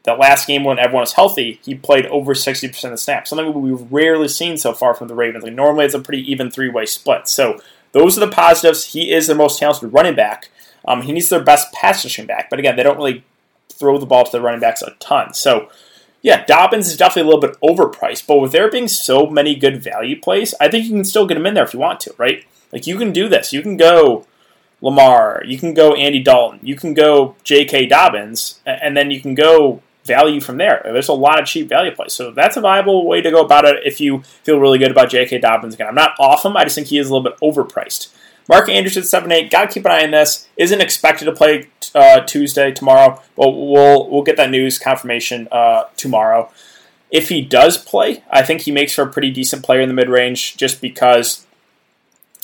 that 0.04 0.20
last 0.20 0.48
game 0.48 0.64
when 0.64 0.80
everyone 0.80 1.02
was 1.02 1.14
healthy, 1.14 1.60
he 1.64 1.76
played 1.76 2.06
over 2.08 2.34
60% 2.34 2.84
of 2.84 2.92
the 2.92 2.98
snaps, 2.98 3.30
something 3.30 3.54
we've 3.62 3.92
rarely 3.92 4.28
seen 4.28 4.58
so 4.58 4.74
far 4.74 4.94
from 4.94 5.08
the 5.08 5.16
Ravens. 5.16 5.44
Like 5.44 5.54
normally 5.54 5.86
it's 5.86 5.94
a 5.94 6.00
pretty 6.00 6.30
even 6.30 6.52
three 6.52 6.70
way 6.70 6.86
split. 6.86 7.28
So 7.28 7.62
those 7.94 8.18
are 8.18 8.26
the 8.26 8.32
positives. 8.32 8.88
He 8.94 9.12
is 9.12 9.28
the 9.28 9.36
most 9.36 9.60
talented 9.60 9.94
running 9.94 10.16
back. 10.16 10.50
Um, 10.86 11.04
he 11.04 11.14
needs 11.14 11.30
their 11.30 11.42
best 11.42 11.72
pass 11.72 12.04
rushing 12.04 12.26
back, 12.26 12.50
but 12.50 12.60
again, 12.60 12.76
they 12.76 12.84
don't 12.84 12.98
really 12.98 13.24
throw 13.70 13.98
the 13.98 14.06
ball 14.06 14.26
to 14.26 14.32
the 14.32 14.42
running 14.42 14.60
backs 14.60 14.82
a 14.82 14.92
ton. 15.00 15.34
So, 15.34 15.70
yeah, 16.24 16.46
Dobbins 16.46 16.88
is 16.88 16.98
definitely 16.98 17.30
a 17.30 17.36
little 17.36 17.42
bit 17.42 17.60
overpriced, 17.62 18.26
but 18.26 18.40
with 18.40 18.54
there 18.54 18.72
being 18.72 18.88
so 18.88 19.28
many 19.28 19.56
good 19.56 19.84
value 19.84 20.20
plays, 20.20 20.56
I 20.60 20.70
think 20.70 20.86
you 20.86 20.92
can 20.92 21.04
still 21.04 21.28
get 21.28 21.38
him 21.38 21.46
in 21.46 21.54
there 21.54 21.66
if 21.66 21.74
you 21.74 21.80
want 21.80 22.00
to, 22.02 22.16
right? 22.18 22.46
Like 22.72 22.88
you 22.88 22.98
can 22.98 23.12
do 23.12 23.28
this. 23.28 23.52
You 23.52 23.62
can 23.62 23.76
go 23.76 24.26
Lamar, 24.82 25.44
you 25.46 25.58
can 25.58 25.74
go 25.74 25.94
Andy 25.94 26.24
Dalton, 26.24 26.60
you 26.64 26.76
can 26.76 26.94
go 26.94 27.36
J.K. 27.44 27.88
Dobbins, 27.88 28.62
and 28.66 28.96
then 28.96 29.12
you 29.12 29.22
can 29.22 29.36
go 29.36 29.82
value 30.06 30.40
from 30.40 30.58
there. 30.58 30.82
There's 30.84 31.10
a 31.10 31.14
lot 31.14 31.42
of 31.42 31.48
cheap 31.48 31.68
value 31.68 31.92
plays. 31.92 32.14
So 32.14 32.32
that's 32.32 32.56
a 32.56 32.62
viable 32.62 33.06
way 33.06 33.22
to 33.22 33.30
go 33.30 33.42
about 33.42 33.66
it 33.66 33.78
if 33.86 34.00
you 34.00 34.22
feel 34.44 34.60
really 34.60 34.80
good 34.80 34.92
about 34.92 35.10
J.K. 35.10 35.40
Dobbins. 35.40 35.76
Again, 35.76 35.88
I'm 35.88 35.96
not 35.96 36.16
off 36.20 36.46
him, 36.46 36.56
I 36.56 36.64
just 36.64 36.76
think 36.76 36.88
he 36.88 36.98
is 36.98 37.10
a 37.10 37.14
little 37.14 37.30
bit 37.30 37.40
overpriced. 37.42 38.14
Mark 38.48 38.70
Andrews 38.70 39.10
7 39.10 39.32
8. 39.32 39.52
Got 39.52 39.70
to 39.70 39.74
keep 39.74 39.86
an 39.86 39.92
eye 39.92 40.04
on 40.04 40.12
this. 40.12 40.48
Isn't 40.58 40.82
expected 40.82 41.26
to 41.26 41.32
play 41.32 41.70
uh, 41.96 42.22
Tuesday, 42.22 42.72
tomorrow, 42.72 43.22
but 43.36 43.52
we'll, 43.52 44.10
we'll 44.10 44.24
get 44.24 44.38
that 44.38 44.50
news 44.50 44.80
confirmation 44.80 45.48
uh, 45.52 45.84
tomorrow. 45.96 46.52
If 47.12 47.30
he 47.30 47.42
does 47.42 47.78
play, 47.78 48.24
I 48.32 48.42
think 48.42 48.62
he 48.62 48.72
makes 48.72 48.94
for 48.94 49.04
a 49.04 49.12
pretty 49.12 49.32
decent 49.32 49.64
player 49.64 49.82
in 49.82 49.88
the 49.88 49.94
mid 49.94 50.10
range 50.10 50.58
just 50.58 50.82
because 50.82 51.46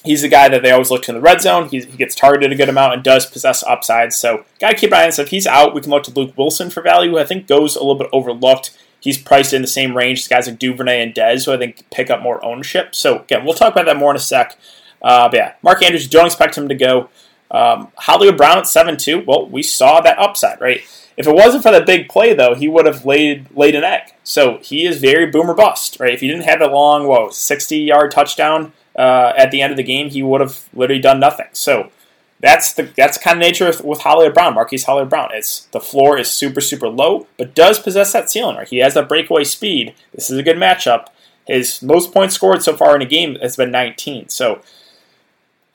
he's 0.04 0.22
the 0.22 0.28
guy 0.28 0.48
that 0.50 0.62
they 0.62 0.72
always 0.72 0.92
look 0.92 1.04
to 1.04 1.12
in 1.12 1.16
the 1.16 1.22
red 1.22 1.42
zone. 1.42 1.70
He's, 1.70 1.86
he 1.86 1.98
gets 1.98 2.16
targeted 2.16 2.52
a 2.52 2.56
good 2.56 2.70
amount 2.70 2.94
and 2.94 3.04
does 3.04 3.26
possess 3.26 3.64
upside. 3.64 4.14
So, 4.14 4.46
got 4.60 4.72
to 4.72 4.78
keep 4.78 4.92
an 4.92 4.98
eye 4.98 5.04
on 5.04 5.08
this. 5.10 5.20
If 5.20 5.30
he's 5.30 5.48
out, 5.48 5.74
we 5.74 5.82
can 5.82 5.92
look 5.92 6.04
to 6.04 6.12
Luke 6.12 6.38
Wilson 6.38 6.70
for 6.70 6.82
value, 6.82 7.12
who 7.12 7.20
I 7.20 7.26
think 7.26 7.48
goes 7.48 7.76
a 7.76 7.80
little 7.80 7.96
bit 7.96 8.10
overlooked. 8.14 8.78
He's 9.02 9.18
priced 9.18 9.54
in 9.54 9.62
the 9.62 9.68
same 9.68 9.96
range 9.96 10.20
as 10.20 10.28
guys 10.28 10.48
like 10.48 10.60
Duvernay 10.60 11.02
and 11.02 11.14
Dez, 11.14 11.46
who 11.46 11.54
I 11.54 11.58
think 11.58 11.90
pick 11.90 12.10
up 12.10 12.22
more 12.22 12.44
ownership. 12.44 12.94
So, 12.96 13.20
again, 13.20 13.46
we'll 13.46 13.54
talk 13.54 13.74
about 13.74 13.86
that 13.86 13.98
more 13.98 14.12
in 14.12 14.18
a 14.18 14.20
sec. 14.20 14.58
Uh, 15.02 15.30
but 15.30 15.38
yeah, 15.38 15.54
Mark 15.62 15.82
Andrews, 15.84 16.08
don't 16.08 16.26
expect 16.26 16.58
him 16.58 16.68
to 16.70 16.76
go. 16.76 17.10
Um, 17.52 17.92
Hollywood 17.98 18.38
Brown 18.38 18.60
at 18.60 18.68
7 18.68 18.98
2. 18.98 19.24
Well, 19.26 19.48
we 19.48 19.64
saw 19.64 20.02
that 20.02 20.20
upside, 20.20 20.62
right? 20.62 20.82
If 21.18 21.28
it 21.28 21.36
wasn't 21.36 21.64
for 21.64 21.72
that 21.72 21.86
big 21.86 22.08
play, 22.08 22.34
though, 22.34 22.56
he 22.56 22.68
would 22.68 22.86
have 22.86 23.06
laid 23.06 23.48
laid 23.56 23.76
an 23.76 23.84
egg. 23.84 24.14
So 24.24 24.60
he 24.60 24.86
is 24.86 25.02
very 25.02 25.26
boomer 25.26 25.54
bust, 25.54 26.00
right? 26.00 26.14
If 26.14 26.22
he 26.22 26.28
didn't 26.28 26.46
have 26.46 26.62
a 26.62 26.68
long, 26.68 27.08
whoa, 27.08 27.30
60 27.30 27.78
yard 27.78 28.12
touchdown 28.12 28.72
uh, 28.98 29.34
at 29.36 29.52
the 29.52 29.62
end 29.62 29.72
of 29.72 29.78
the 29.78 29.84
game, 29.84 30.10
he 30.10 30.24
would 30.24 30.40
have 30.40 30.70
literally 30.74 31.02
done 31.02 31.20
nothing. 31.20 31.48
So 31.52 31.92
that's 32.40 32.72
the 32.72 32.84
that's 32.96 33.18
the 33.18 33.24
kind 33.24 33.38
of 33.38 33.42
nature 33.42 33.66
with, 33.66 33.84
with 33.84 34.00
Hollywood 34.00 34.34
Brown, 34.34 34.56
Marquise 34.56 34.86
Hollywood 34.86 35.10
Brown. 35.10 35.30
It's 35.34 35.66
the 35.72 35.82
floor 35.82 36.18
is 36.18 36.32
super 36.32 36.62
super 36.62 36.88
low, 36.88 37.28
but 37.38 37.54
does 37.54 37.80
possess 37.80 38.14
that 38.14 38.32
ceiling. 38.32 38.56
Right, 38.56 38.68
he 38.68 38.78
has 38.78 38.94
that 38.94 39.10
breakaway 39.10 39.44
speed. 39.44 39.94
This 40.14 40.30
is 40.30 40.38
a 40.38 40.44
good 40.44 40.58
matchup. 40.58 41.08
His 41.46 41.82
most 41.82 42.14
points 42.14 42.36
scored 42.36 42.62
so 42.62 42.78
far 42.78 42.96
in 42.96 43.02
a 43.02 43.06
game 43.06 43.36
has 43.42 43.56
been 43.58 43.72
19. 43.72 44.30
So 44.30 44.62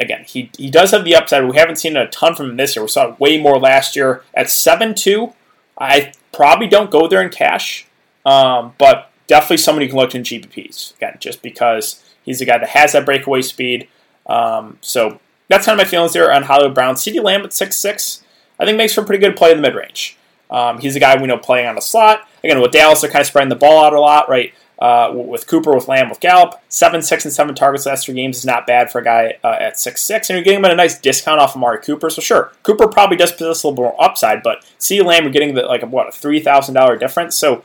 again, 0.05 0.25
he, 0.27 0.51
he 0.57 0.71
does 0.71 0.91
have 0.93 1.05
the 1.05 1.15
upside. 1.15 1.45
We 1.45 1.57
haven't 1.57 1.77
seen 1.77 1.97
a 1.97 2.09
ton 2.09 2.35
from 2.35 2.51
him 2.51 2.57
this 2.57 2.77
year. 2.77 2.85
We 2.85 2.89
saw 2.89 3.17
way 3.19 3.41
more 3.41 3.59
last 3.59 3.97
year. 3.97 4.23
At 4.35 4.51
7 4.51 4.95
2, 4.95 5.33
I 5.79 6.13
probably 6.33 6.67
don't 6.67 6.91
go 6.91 7.09
there 7.09 7.23
in 7.23 7.31
cash, 7.31 7.87
um, 8.25 8.75
but 8.79 9.11
definitely 9.27 9.59
somebody 9.59 9.87
you 9.87 9.91
can 9.91 9.99
look 9.99 10.11
to 10.11 10.19
in 10.19 10.23
GPPs. 10.23 10.97
Again, 10.97 11.17
just 11.21 11.43
because 11.43 12.03
he's 12.23 12.41
a 12.41 12.45
guy 12.45 12.59
that 12.59 12.71
has 12.71 12.93
that 12.93 13.05
breakaway 13.05 13.43
speed. 13.43 13.89
Um, 14.27 14.79
so 14.81 15.21
that's 15.49 15.67
kind 15.67 15.79
of 15.79 15.85
my 15.85 15.91
feelings 15.91 16.13
there 16.13 16.33
on 16.33 16.45
Hollywood 16.45 16.75
Brown. 16.75 16.95
CeeDee 16.95 17.23
Lamb 17.23 17.43
at 17.43 17.53
6 17.53 17.77
6, 17.77 18.23
I 18.59 18.65
think 18.65 18.79
makes 18.79 18.95
for 18.95 19.01
a 19.01 19.05
pretty 19.05 19.25
good 19.25 19.37
play 19.37 19.51
in 19.51 19.59
the 19.59 19.63
mid 19.63 19.75
range. 19.75 20.17
Um, 20.51 20.79
he's 20.79 20.95
a 20.95 21.01
guy 21.01 21.21
we 21.21 21.27
know 21.27 21.39
playing 21.39 21.67
on 21.67 21.75
the 21.75 21.81
slot. 21.81 22.29
Again, 22.43 22.61
with 22.61 22.71
Dallas, 22.71 23.01
they're 23.01 23.11
kind 23.11 23.23
of 23.23 23.27
spreading 23.27 23.49
the 23.49 23.57
ball 23.57 23.85
out 23.85 23.93
a 23.93 24.01
lot, 24.01 24.29
right? 24.29 24.55
Uh, 24.85 25.11
with 25.15 25.47
Cooper, 25.47 25.75
with 25.75 25.89
Lamb, 25.89 26.11
with 26.11 26.21
Gallup. 26.21 26.61
Seven, 26.69 27.01
six, 27.01 27.25
and 27.25 27.33
seven 27.33 27.55
targets 27.55 27.87
last 27.87 28.05
three 28.05 28.15
games 28.15 28.37
is 28.37 28.45
not 28.45 28.67
bad 28.67 28.93
for 28.93 28.99
a 29.01 29.05
guy 29.05 29.39
uh, 29.43 29.57
at 29.59 29.79
six 29.79 30.03
six, 30.03 30.29
and 30.29 30.37
you're 30.37 30.45
getting 30.45 30.59
him 30.59 30.65
at 30.67 30.73
a 30.73 30.77
nice 30.77 30.99
discount 30.99 31.41
off 31.41 31.57
Amari 31.57 31.81
Cooper. 31.81 32.11
So 32.11 32.21
sure, 32.21 32.53
Cooper 32.63 32.87
probably 32.87 33.17
does 33.17 33.33
possess 33.33 33.63
a 33.63 33.69
little 33.69 33.83
more 33.83 34.03
upside, 34.03 34.43
but 34.43 34.63
see 34.77 35.01
Lamb, 35.01 35.23
you're 35.25 35.33
getting 35.33 35.55
the, 35.55 35.63
like 35.63 35.83
what 35.85 36.09
a 36.09 36.13
three 36.13 36.41
thousand 36.41 36.75
dollar 36.75 36.99
difference. 36.99 37.35
So 37.35 37.65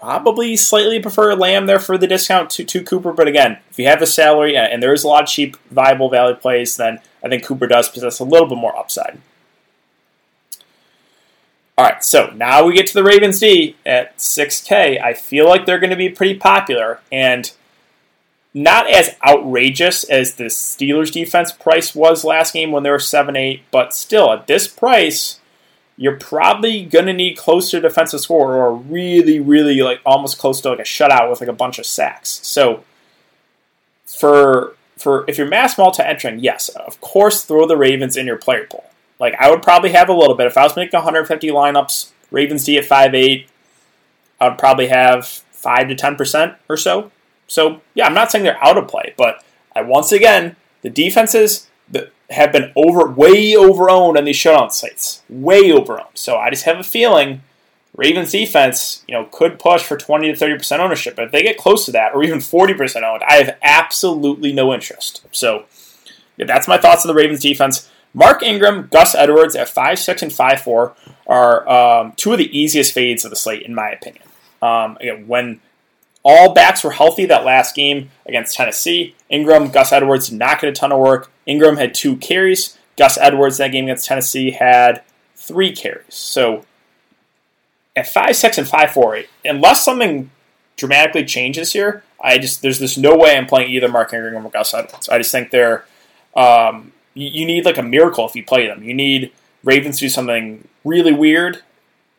probably 0.00 0.56
slightly 0.56 1.00
prefer 1.00 1.34
Lamb 1.34 1.66
there 1.66 1.78
for 1.78 1.98
the 1.98 2.06
discount 2.06 2.48
to, 2.50 2.64
to 2.64 2.82
Cooper. 2.82 3.12
But 3.12 3.28
again, 3.28 3.58
if 3.70 3.78
you 3.78 3.86
have 3.86 4.00
a 4.00 4.06
salary 4.06 4.56
and, 4.56 4.72
and 4.72 4.82
there 4.82 4.94
is 4.94 5.04
a 5.04 5.08
lot 5.08 5.24
of 5.24 5.28
cheap, 5.28 5.58
viable 5.70 6.08
value 6.08 6.34
plays, 6.34 6.78
then 6.78 7.00
I 7.22 7.28
think 7.28 7.44
Cooper 7.44 7.66
does 7.66 7.90
possess 7.90 8.20
a 8.20 8.24
little 8.24 8.48
bit 8.48 8.56
more 8.56 8.74
upside. 8.74 9.18
All 11.76 11.84
right, 11.84 12.04
so 12.04 12.30
now 12.36 12.64
we 12.64 12.74
get 12.74 12.86
to 12.88 12.94
the 12.94 13.02
Ravens 13.02 13.40
D 13.40 13.76
at 13.84 14.16
6K. 14.16 15.02
I 15.02 15.12
feel 15.12 15.48
like 15.48 15.66
they're 15.66 15.80
going 15.80 15.90
to 15.90 15.96
be 15.96 16.08
pretty 16.08 16.38
popular 16.38 17.00
and 17.10 17.50
not 18.54 18.88
as 18.88 19.16
outrageous 19.26 20.04
as 20.04 20.34
the 20.34 20.44
Steelers 20.44 21.10
defense 21.10 21.50
price 21.50 21.92
was 21.92 22.22
last 22.22 22.52
game 22.52 22.70
when 22.70 22.84
they 22.84 22.90
were 22.90 23.00
7 23.00 23.34
8, 23.34 23.62
but 23.72 23.92
still, 23.92 24.32
at 24.32 24.46
this 24.46 24.68
price, 24.68 25.40
you're 25.96 26.16
probably 26.16 26.84
going 26.84 27.06
to 27.06 27.12
need 27.12 27.36
close 27.36 27.70
to 27.70 27.80
defensive 27.80 28.20
score 28.20 28.54
or 28.54 28.74
really, 28.74 29.40
really 29.40 29.80
like 29.82 30.00
almost 30.06 30.38
close 30.38 30.60
to 30.60 30.70
like 30.70 30.78
a 30.78 30.82
shutout 30.82 31.28
with 31.28 31.40
like 31.40 31.50
a 31.50 31.52
bunch 31.52 31.80
of 31.80 31.86
sacks. 31.86 32.40
So 32.44 32.84
for 34.06 34.76
for 34.96 35.24
if 35.28 35.38
you're 35.38 35.48
mass 35.48 35.76
multi 35.76 36.02
entering, 36.02 36.38
yes, 36.38 36.68
of 36.68 37.00
course, 37.00 37.44
throw 37.44 37.66
the 37.66 37.76
Ravens 37.76 38.16
in 38.16 38.26
your 38.26 38.36
player 38.36 38.66
pool. 38.66 38.84
Like 39.18 39.34
I 39.38 39.50
would 39.50 39.62
probably 39.62 39.90
have 39.90 40.08
a 40.08 40.12
little 40.12 40.34
bit 40.34 40.46
if 40.46 40.56
I 40.56 40.62
was 40.62 40.76
making 40.76 40.98
150 40.98 41.48
lineups. 41.48 42.10
Ravens 42.30 42.64
D 42.64 42.76
at 42.78 42.84
5'8", 42.84 43.46
I 44.40 44.48
would 44.48 44.58
probably 44.58 44.88
have 44.88 45.26
five 45.26 45.88
to 45.88 45.94
10 45.94 46.16
percent 46.16 46.54
or 46.68 46.76
so. 46.76 47.10
So 47.46 47.80
yeah, 47.94 48.06
I'm 48.06 48.14
not 48.14 48.30
saying 48.30 48.44
they're 48.44 48.62
out 48.64 48.78
of 48.78 48.88
play, 48.88 49.14
but 49.16 49.44
I 49.74 49.82
once 49.82 50.12
again 50.12 50.56
the 50.82 50.90
defenses 50.90 51.68
have 52.30 52.52
been 52.52 52.72
over 52.74 53.08
way 53.08 53.52
overowned 53.52 54.16
on 54.16 54.24
these 54.24 54.36
shutout 54.36 54.72
sites, 54.72 55.22
way 55.28 55.70
overowned. 55.70 56.16
So 56.16 56.36
I 56.36 56.50
just 56.50 56.64
have 56.64 56.78
a 56.78 56.84
feeling 56.84 57.42
Ravens 57.96 58.32
defense, 58.32 59.04
you 59.06 59.14
know, 59.14 59.28
could 59.30 59.58
push 59.58 59.82
for 59.82 59.96
20 59.96 60.32
to 60.32 60.36
30 60.36 60.58
percent 60.58 60.82
ownership. 60.82 61.16
But 61.16 61.26
if 61.26 61.32
they 61.32 61.42
get 61.42 61.58
close 61.58 61.84
to 61.86 61.92
that, 61.92 62.14
or 62.14 62.24
even 62.24 62.40
40 62.40 62.74
percent 62.74 63.04
owned, 63.04 63.22
I 63.26 63.34
have 63.34 63.56
absolutely 63.62 64.52
no 64.52 64.72
interest. 64.72 65.24
So 65.30 65.66
yeah, 66.36 66.46
that's 66.46 66.68
my 66.68 66.78
thoughts 66.78 67.04
on 67.04 67.08
the 67.08 67.14
Ravens 67.14 67.40
defense. 67.40 67.90
Mark 68.14 68.42
Ingram, 68.42 68.88
Gus 68.92 69.14
Edwards 69.14 69.56
at 69.56 69.68
5'6 69.68 70.22
and 70.22 70.32
5'4 70.32 70.94
are 71.26 71.68
um, 71.68 72.12
two 72.16 72.32
of 72.32 72.38
the 72.38 72.56
easiest 72.56 72.92
fades 72.92 73.24
of 73.24 73.30
the 73.30 73.36
slate, 73.36 73.62
in 73.62 73.74
my 73.74 73.90
opinion. 73.90 74.24
Um, 74.62 74.96
again, 75.00 75.26
when 75.26 75.60
all 76.24 76.54
backs 76.54 76.82
were 76.84 76.92
healthy 76.92 77.26
that 77.26 77.44
last 77.44 77.74
game 77.74 78.10
against 78.24 78.54
Tennessee, 78.54 79.14
Ingram, 79.28 79.70
Gus 79.70 79.92
Edwards 79.92 80.28
did 80.28 80.38
not 80.38 80.60
get 80.60 80.70
a 80.70 80.72
ton 80.72 80.92
of 80.92 81.00
work. 81.00 81.30
Ingram 81.44 81.76
had 81.76 81.94
two 81.94 82.16
carries. 82.16 82.78
Gus 82.96 83.18
Edwards 83.18 83.58
that 83.58 83.72
game 83.72 83.84
against 83.84 84.06
Tennessee 84.06 84.52
had 84.52 85.02
three 85.34 85.74
carries. 85.74 86.14
So 86.14 86.64
at 87.96 88.06
5'6 88.06 88.58
and 88.58 88.66
5'4, 88.66 89.26
unless 89.44 89.84
something 89.84 90.30
dramatically 90.76 91.24
changes 91.24 91.72
here, 91.72 92.04
I 92.22 92.38
just 92.38 92.62
there's 92.62 92.78
just 92.78 92.96
no 92.96 93.16
way 93.16 93.36
I'm 93.36 93.46
playing 93.46 93.70
either 93.70 93.88
Mark 93.88 94.14
Ingram 94.14 94.46
or 94.46 94.50
Gus 94.50 94.72
Edwards. 94.72 95.08
I 95.08 95.18
just 95.18 95.30
think 95.30 95.50
they're 95.50 95.84
um, 96.34 96.92
you, 97.14 97.46
need 97.46 97.64
like 97.64 97.78
a 97.78 97.82
miracle 97.82 98.26
if 98.26 98.34
you 98.34 98.44
play 98.44 98.66
them. 98.66 98.82
You 98.82 98.94
need 98.94 99.32
Ravens 99.62 99.98
to 99.98 100.06
do 100.06 100.08
something 100.08 100.68
really 100.84 101.12
weird, 101.12 101.62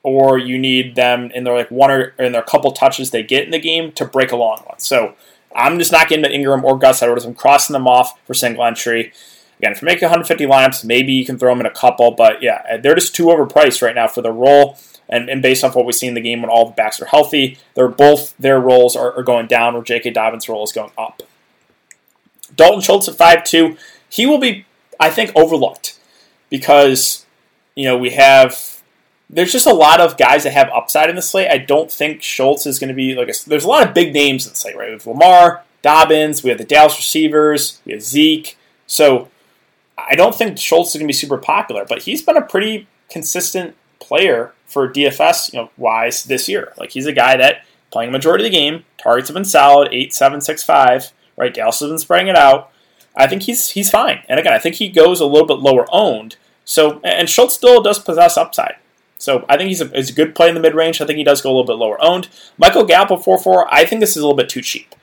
or 0.04 0.38
you 0.38 0.58
need 0.58 0.96
them 0.96 1.32
in 1.32 1.44
their 1.44 1.56
like 1.56 1.72
one 1.72 1.92
or 1.92 2.14
in 2.20 2.32
their 2.32 2.44
couple 2.44 2.72
touches 2.72 3.12
they 3.12 3.24
get 3.24 3.46
in 3.46 3.52
the 3.52 3.60
game 3.60 3.92
to 3.94 4.06
break 4.06 4.32
a 4.32 4.36
long 4.36 4.60
one. 4.66 4.80
So 4.80 5.16
I'm 5.56 5.78
just 5.80 5.92
not 5.92 6.10
getting 6.10 6.24
to 6.24 6.32
Ingram 6.32 6.66
or 6.66 6.78
Gus 6.78 7.02
Edwards. 7.02 7.26
I'm 7.26 7.34
crossing 7.34 7.74
them 7.74 7.88
off 7.88 8.20
for 8.26 8.34
single 8.34 8.64
entry. 8.66 9.14
Again, 9.60 9.72
if 9.72 9.82
you 9.82 9.86
make 9.86 10.02
150 10.02 10.46
lineups, 10.46 10.84
maybe 10.84 11.14
you 11.14 11.26
can 11.26 11.38
throw 11.38 11.52
them 11.52 11.62
in 11.62 11.66
a 11.66 11.72
couple, 11.72 12.12
but 12.12 12.44
yeah, 12.44 12.64
uh, 12.70 12.78
they're 12.78 12.96
just 12.96 13.16
too 13.16 13.26
overpriced 13.26 13.82
right 13.82 13.96
now 13.96 14.08
for 14.08 14.22
the 14.22 14.32
role. 14.32 14.78
And, 15.08 15.30
and 15.30 15.42
based 15.42 15.64
off 15.64 15.76
what 15.76 15.86
we 15.86 15.94
see 15.94 16.08
in 16.08 16.16
the 16.16 16.22
game 16.22 16.42
when 16.42 16.50
all 16.50 16.66
the 16.66 16.74
backs 16.74 17.00
are 17.00 17.06
healthy, 17.06 17.60
they're 17.76 17.88
both 17.88 18.36
their 18.38 18.60
roles 18.60 18.96
are, 18.96 19.14
are 19.14 19.24
going 19.24 19.48
down, 19.48 19.76
or 19.76 19.84
J.K. 19.84 20.10
Dobbins' 20.10 20.50
role 20.50 20.64
is 20.64 20.72
going 20.72 20.92
up. 20.98 21.22
Dalton 22.56 22.82
Schultz 22.82 23.08
at 23.08 23.16
5'2, 23.16 23.78
he 24.10 24.26
will 24.26 24.40
be 24.40 24.66
I 25.00 25.10
think 25.10 25.32
overlooked 25.36 26.00
because 26.50 27.26
you 27.76 27.86
know 27.86 27.98
we 27.98 28.12
have 28.12 28.82
there's 29.30 29.52
just 29.52 29.66
a 29.66 29.74
lot 29.74 30.00
of 30.00 30.18
guys 30.18 30.44
that 30.44 30.54
have 30.54 30.70
upside 30.70 31.10
in 31.10 31.16
the 31.16 31.22
slate. 31.22 31.50
I 31.50 31.58
don't 31.58 31.92
think 31.92 32.22
Schultz 32.22 32.66
is 32.66 32.80
going 32.80 32.90
to 32.90 32.94
be 32.94 33.16
like 33.16 33.30
a, 33.30 33.34
there's 33.48 33.66
a 33.66 33.68
lot 33.68 33.88
of 33.88 33.94
big 33.94 34.14
names 34.14 34.46
in 34.46 34.52
the 34.52 34.56
slate, 34.56 34.78
right? 34.78 34.92
Have 34.92 35.08
Lamar, 35.08 35.64
Dobbins, 35.82 36.44
we 36.44 36.50
have 36.50 36.60
the 36.60 36.66
Dallas 36.66 36.96
receivers, 36.96 37.82
we 37.86 37.94
have 37.94 38.02
Zeke. 38.02 38.58
So 38.88 39.30
I 39.98 40.16
don't 40.16 40.36
think 40.36 40.58
Schultz 40.58 40.92
is 40.92 40.96
going 40.96 41.08
to 41.08 41.10
be 41.10 41.14
super 41.14 41.38
popular, 41.38 41.86
but 41.86 42.04
he's 42.04 42.22
been 42.22 42.38
a 42.38 42.42
pretty 42.42 42.88
consistent 43.10 43.76
player 44.00 44.54
for 44.66 44.92
DFS 44.92 45.54
you 45.54 45.60
know, 45.60 45.70
wise 45.78 46.24
this 46.24 46.48
year. 46.48 46.74
Like 46.78 46.92
he's 46.92 47.06
a 47.06 47.14
guy 47.14 47.38
that 47.38 47.66
playing 47.92 48.10
a 48.10 48.12
majority 48.12 48.46
of 48.46 48.52
the 48.52 48.58
game, 48.58 48.84
targets 48.98 49.30
have 49.30 49.36
been 49.36 49.46
solid, 49.46 49.90
eight, 49.92 50.14
seven, 50.14 50.42
six, 50.42 50.64
five. 50.64 51.12
Right, 51.38 51.54
Dallas 51.54 51.82
has 51.82 51.90
been 51.90 52.00
spreading 52.00 52.30
it 52.30 52.38
out. 52.38 52.72
I 53.16 53.28
think 53.28 53.44
he's 53.44 53.70
he's 53.70 53.90
fine. 53.90 54.24
And 54.28 54.40
again, 54.40 54.54
I 54.54 54.60
think 54.60 54.76
he 54.76 54.90
goes 54.90 55.20
a 55.20 55.26
little 55.26 55.48
bit 55.48 55.60
lower 55.60 55.86
owned. 55.92 56.36
So 56.66 57.00
and 57.04 57.30
Schultz 57.30 57.56
still 57.56 57.82
does 57.82 58.00
possess 58.00 58.38
upside. 58.38 58.76
So 59.18 59.46
I 59.48 59.58
think 59.58 59.70
he's 59.70 59.82
a, 59.82 59.88
he's 59.88 60.10
a 60.10 60.14
good 60.14 60.36
play 60.36 60.50
in 60.50 60.56
the 60.56 60.62
mid 60.62 60.76
range. 60.76 61.02
I 61.02 61.06
think 61.06 61.18
he 61.18 61.24
does 61.24 61.42
go 61.42 61.50
a 61.50 61.54
little 61.54 61.66
bit 61.66 61.78
lower 61.78 62.04
owned. 62.04 62.28
Michael 62.58 62.86
Gallup 62.86 63.24
4 63.24 63.38
4, 63.38 63.74
I 63.74 63.86
think 63.86 64.02
this 64.02 64.12
is 64.12 64.18
a 64.18 64.22
little 64.22 64.36
bit 64.36 64.50
too 64.50 64.62
cheap. 64.62 64.94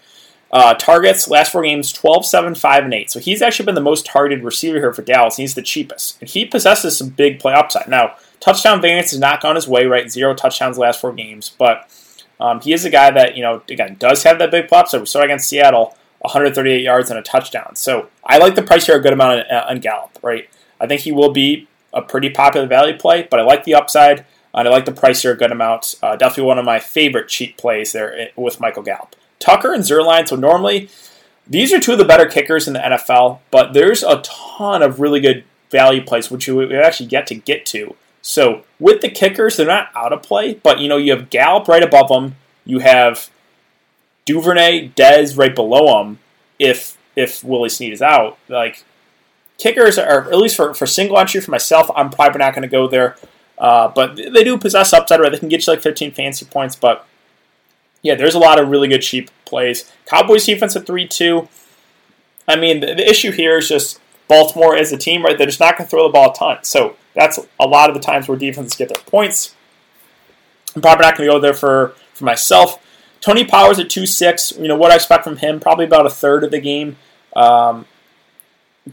Uh, 0.52 0.74
targets, 0.74 1.28
last 1.28 1.50
four 1.50 1.62
games, 1.62 1.90
12, 1.94 2.26
7, 2.26 2.54
5, 2.54 2.84
and 2.84 2.92
8. 2.92 3.10
So 3.10 3.20
he's 3.20 3.40
actually 3.40 3.64
been 3.64 3.74
the 3.74 3.80
most 3.80 4.04
targeted 4.04 4.44
receiver 4.44 4.78
here 4.78 4.92
for 4.92 5.00
Dallas, 5.00 5.36
he's 5.36 5.54
the 5.54 5.62
cheapest. 5.62 6.20
And 6.20 6.28
he 6.28 6.44
possesses 6.44 6.98
some 6.98 7.08
big 7.08 7.38
play 7.38 7.54
upside. 7.54 7.88
Now, 7.88 8.16
touchdown 8.38 8.82
variance 8.82 9.12
has 9.12 9.18
not 9.18 9.40
gone 9.40 9.54
his 9.54 9.66
way, 9.66 9.86
right? 9.86 10.10
Zero 10.10 10.34
touchdowns 10.34 10.76
last 10.76 11.00
four 11.00 11.14
games. 11.14 11.48
But 11.48 11.90
um, 12.38 12.60
he 12.60 12.74
is 12.74 12.84
a 12.84 12.90
guy 12.90 13.10
that, 13.10 13.34
you 13.34 13.42
know, 13.42 13.62
again, 13.70 13.96
does 13.98 14.24
have 14.24 14.38
that 14.40 14.50
big 14.50 14.68
play 14.68 14.80
upside. 14.80 15.00
We 15.00 15.06
saw 15.06 15.22
against 15.22 15.48
Seattle 15.48 15.96
138 16.22 16.82
yards 16.82 17.10
and 17.10 17.18
a 17.18 17.22
touchdown. 17.22 17.74
So 17.76 18.08
I 18.24 18.38
like 18.38 18.54
the 18.54 18.62
price 18.62 18.86
here 18.86 18.96
a 18.96 19.00
good 19.00 19.12
amount 19.12 19.50
on, 19.50 19.56
on 19.56 19.80
Gallup, 19.80 20.18
right? 20.22 20.48
I 20.80 20.86
think 20.86 21.02
he 21.02 21.12
will 21.12 21.32
be 21.32 21.68
a 21.92 22.00
pretty 22.00 22.30
popular 22.30 22.66
value 22.66 22.96
play, 22.96 23.26
but 23.30 23.40
I 23.40 23.42
like 23.42 23.64
the 23.64 23.74
upside 23.74 24.24
and 24.54 24.68
I 24.68 24.70
like 24.70 24.84
the 24.84 24.92
price 24.92 25.22
here 25.22 25.32
a 25.32 25.36
good 25.36 25.52
amount. 25.52 25.96
Uh, 26.02 26.16
definitely 26.16 26.44
one 26.44 26.58
of 26.58 26.64
my 26.64 26.78
favorite 26.78 27.28
cheap 27.28 27.56
plays 27.56 27.92
there 27.92 28.16
eh, 28.16 28.28
with 28.36 28.60
Michael 28.60 28.82
Gallup. 28.82 29.16
Tucker 29.38 29.72
and 29.72 29.82
Zuerlein. 29.82 30.28
So 30.28 30.36
normally 30.36 30.88
these 31.46 31.72
are 31.72 31.80
two 31.80 31.92
of 31.92 31.98
the 31.98 32.04
better 32.04 32.26
kickers 32.26 32.68
in 32.68 32.74
the 32.74 32.80
NFL, 32.80 33.40
but 33.50 33.72
there's 33.72 34.02
a 34.02 34.22
ton 34.22 34.82
of 34.82 35.00
really 35.00 35.20
good 35.20 35.44
value 35.70 36.04
plays 36.04 36.30
which 36.30 36.46
we 36.48 36.76
actually 36.76 37.06
get 37.06 37.26
to 37.28 37.34
get 37.34 37.66
to. 37.66 37.96
So 38.20 38.62
with 38.78 39.00
the 39.00 39.10
kickers, 39.10 39.56
they're 39.56 39.66
not 39.66 39.90
out 39.96 40.12
of 40.12 40.22
play, 40.22 40.54
but 40.54 40.78
you 40.78 40.88
know 40.88 40.96
you 40.96 41.10
have 41.10 41.30
Gallup 41.30 41.66
right 41.66 41.82
above 41.82 42.08
them. 42.08 42.36
You 42.64 42.78
have 42.78 43.30
Duvernay, 44.26 44.90
Dez 44.90 45.36
right 45.36 45.54
below 45.54 46.02
them. 46.02 46.18
If 46.58 46.96
if 47.16 47.42
Willie 47.44 47.68
Snead 47.68 47.92
is 47.92 48.02
out, 48.02 48.38
like 48.48 48.84
kickers 49.58 49.98
are 49.98 50.30
at 50.30 50.38
least 50.38 50.56
for, 50.56 50.74
for 50.74 50.86
single 50.86 51.18
entry 51.18 51.40
for 51.40 51.50
myself, 51.50 51.90
I'm 51.94 52.10
probably 52.10 52.38
not 52.38 52.54
going 52.54 52.62
to 52.62 52.68
go 52.68 52.88
there. 52.88 53.16
Uh, 53.58 53.88
but 53.88 54.16
they 54.16 54.44
do 54.44 54.58
possess 54.58 54.92
upside, 54.92 55.20
right? 55.20 55.30
They 55.30 55.38
can 55.38 55.48
get 55.48 55.66
you 55.66 55.72
like 55.72 55.82
15 55.82 56.12
fancy 56.12 56.44
points, 56.46 56.74
but 56.74 57.06
yeah, 58.02 58.16
there's 58.16 58.34
a 58.34 58.38
lot 58.38 58.58
of 58.60 58.68
really 58.68 58.88
good 58.88 59.02
cheap 59.02 59.30
plays. 59.44 59.90
Cowboys 60.06 60.44
defense 60.44 60.74
at 60.74 60.86
3 60.86 61.06
2. 61.06 61.48
I 62.48 62.56
mean, 62.56 62.80
the, 62.80 62.86
the, 62.86 63.08
issue 63.08 63.30
here 63.30 63.58
is 63.58 63.68
just 63.68 64.00
Baltimore 64.26 64.76
as 64.76 64.90
a 64.92 64.96
team, 64.96 65.22
right? 65.22 65.38
They're 65.38 65.46
just 65.46 65.60
not 65.60 65.78
going 65.78 65.86
to 65.86 65.90
throw 65.90 66.02
the 66.08 66.12
ball 66.12 66.32
a 66.32 66.34
ton. 66.34 66.64
So 66.64 66.96
that's 67.14 67.38
a 67.60 67.66
lot 67.66 67.88
of 67.88 67.94
the 67.94 68.00
times 68.00 68.26
where 68.26 68.36
defenses 68.36 68.74
get 68.74 68.88
their 68.88 69.02
points. 69.04 69.54
I'm 70.74 70.82
probably 70.82 71.04
not 71.04 71.16
going 71.16 71.28
to 71.28 71.34
go 71.34 71.38
there 71.38 71.54
for, 71.54 71.94
for 72.14 72.24
myself. 72.24 72.84
Tony 73.22 73.44
Pollard 73.44 73.78
at 73.78 73.88
2 73.88 74.04
6. 74.04 74.52
You 74.58 74.68
know, 74.68 74.76
what 74.76 74.92
I 74.92 74.96
expect 74.96 75.24
from 75.24 75.38
him, 75.38 75.58
probably 75.58 75.86
about 75.86 76.04
a 76.04 76.10
third 76.10 76.44
of 76.44 76.50
the 76.50 76.60
game. 76.60 76.96
Um, 77.34 77.86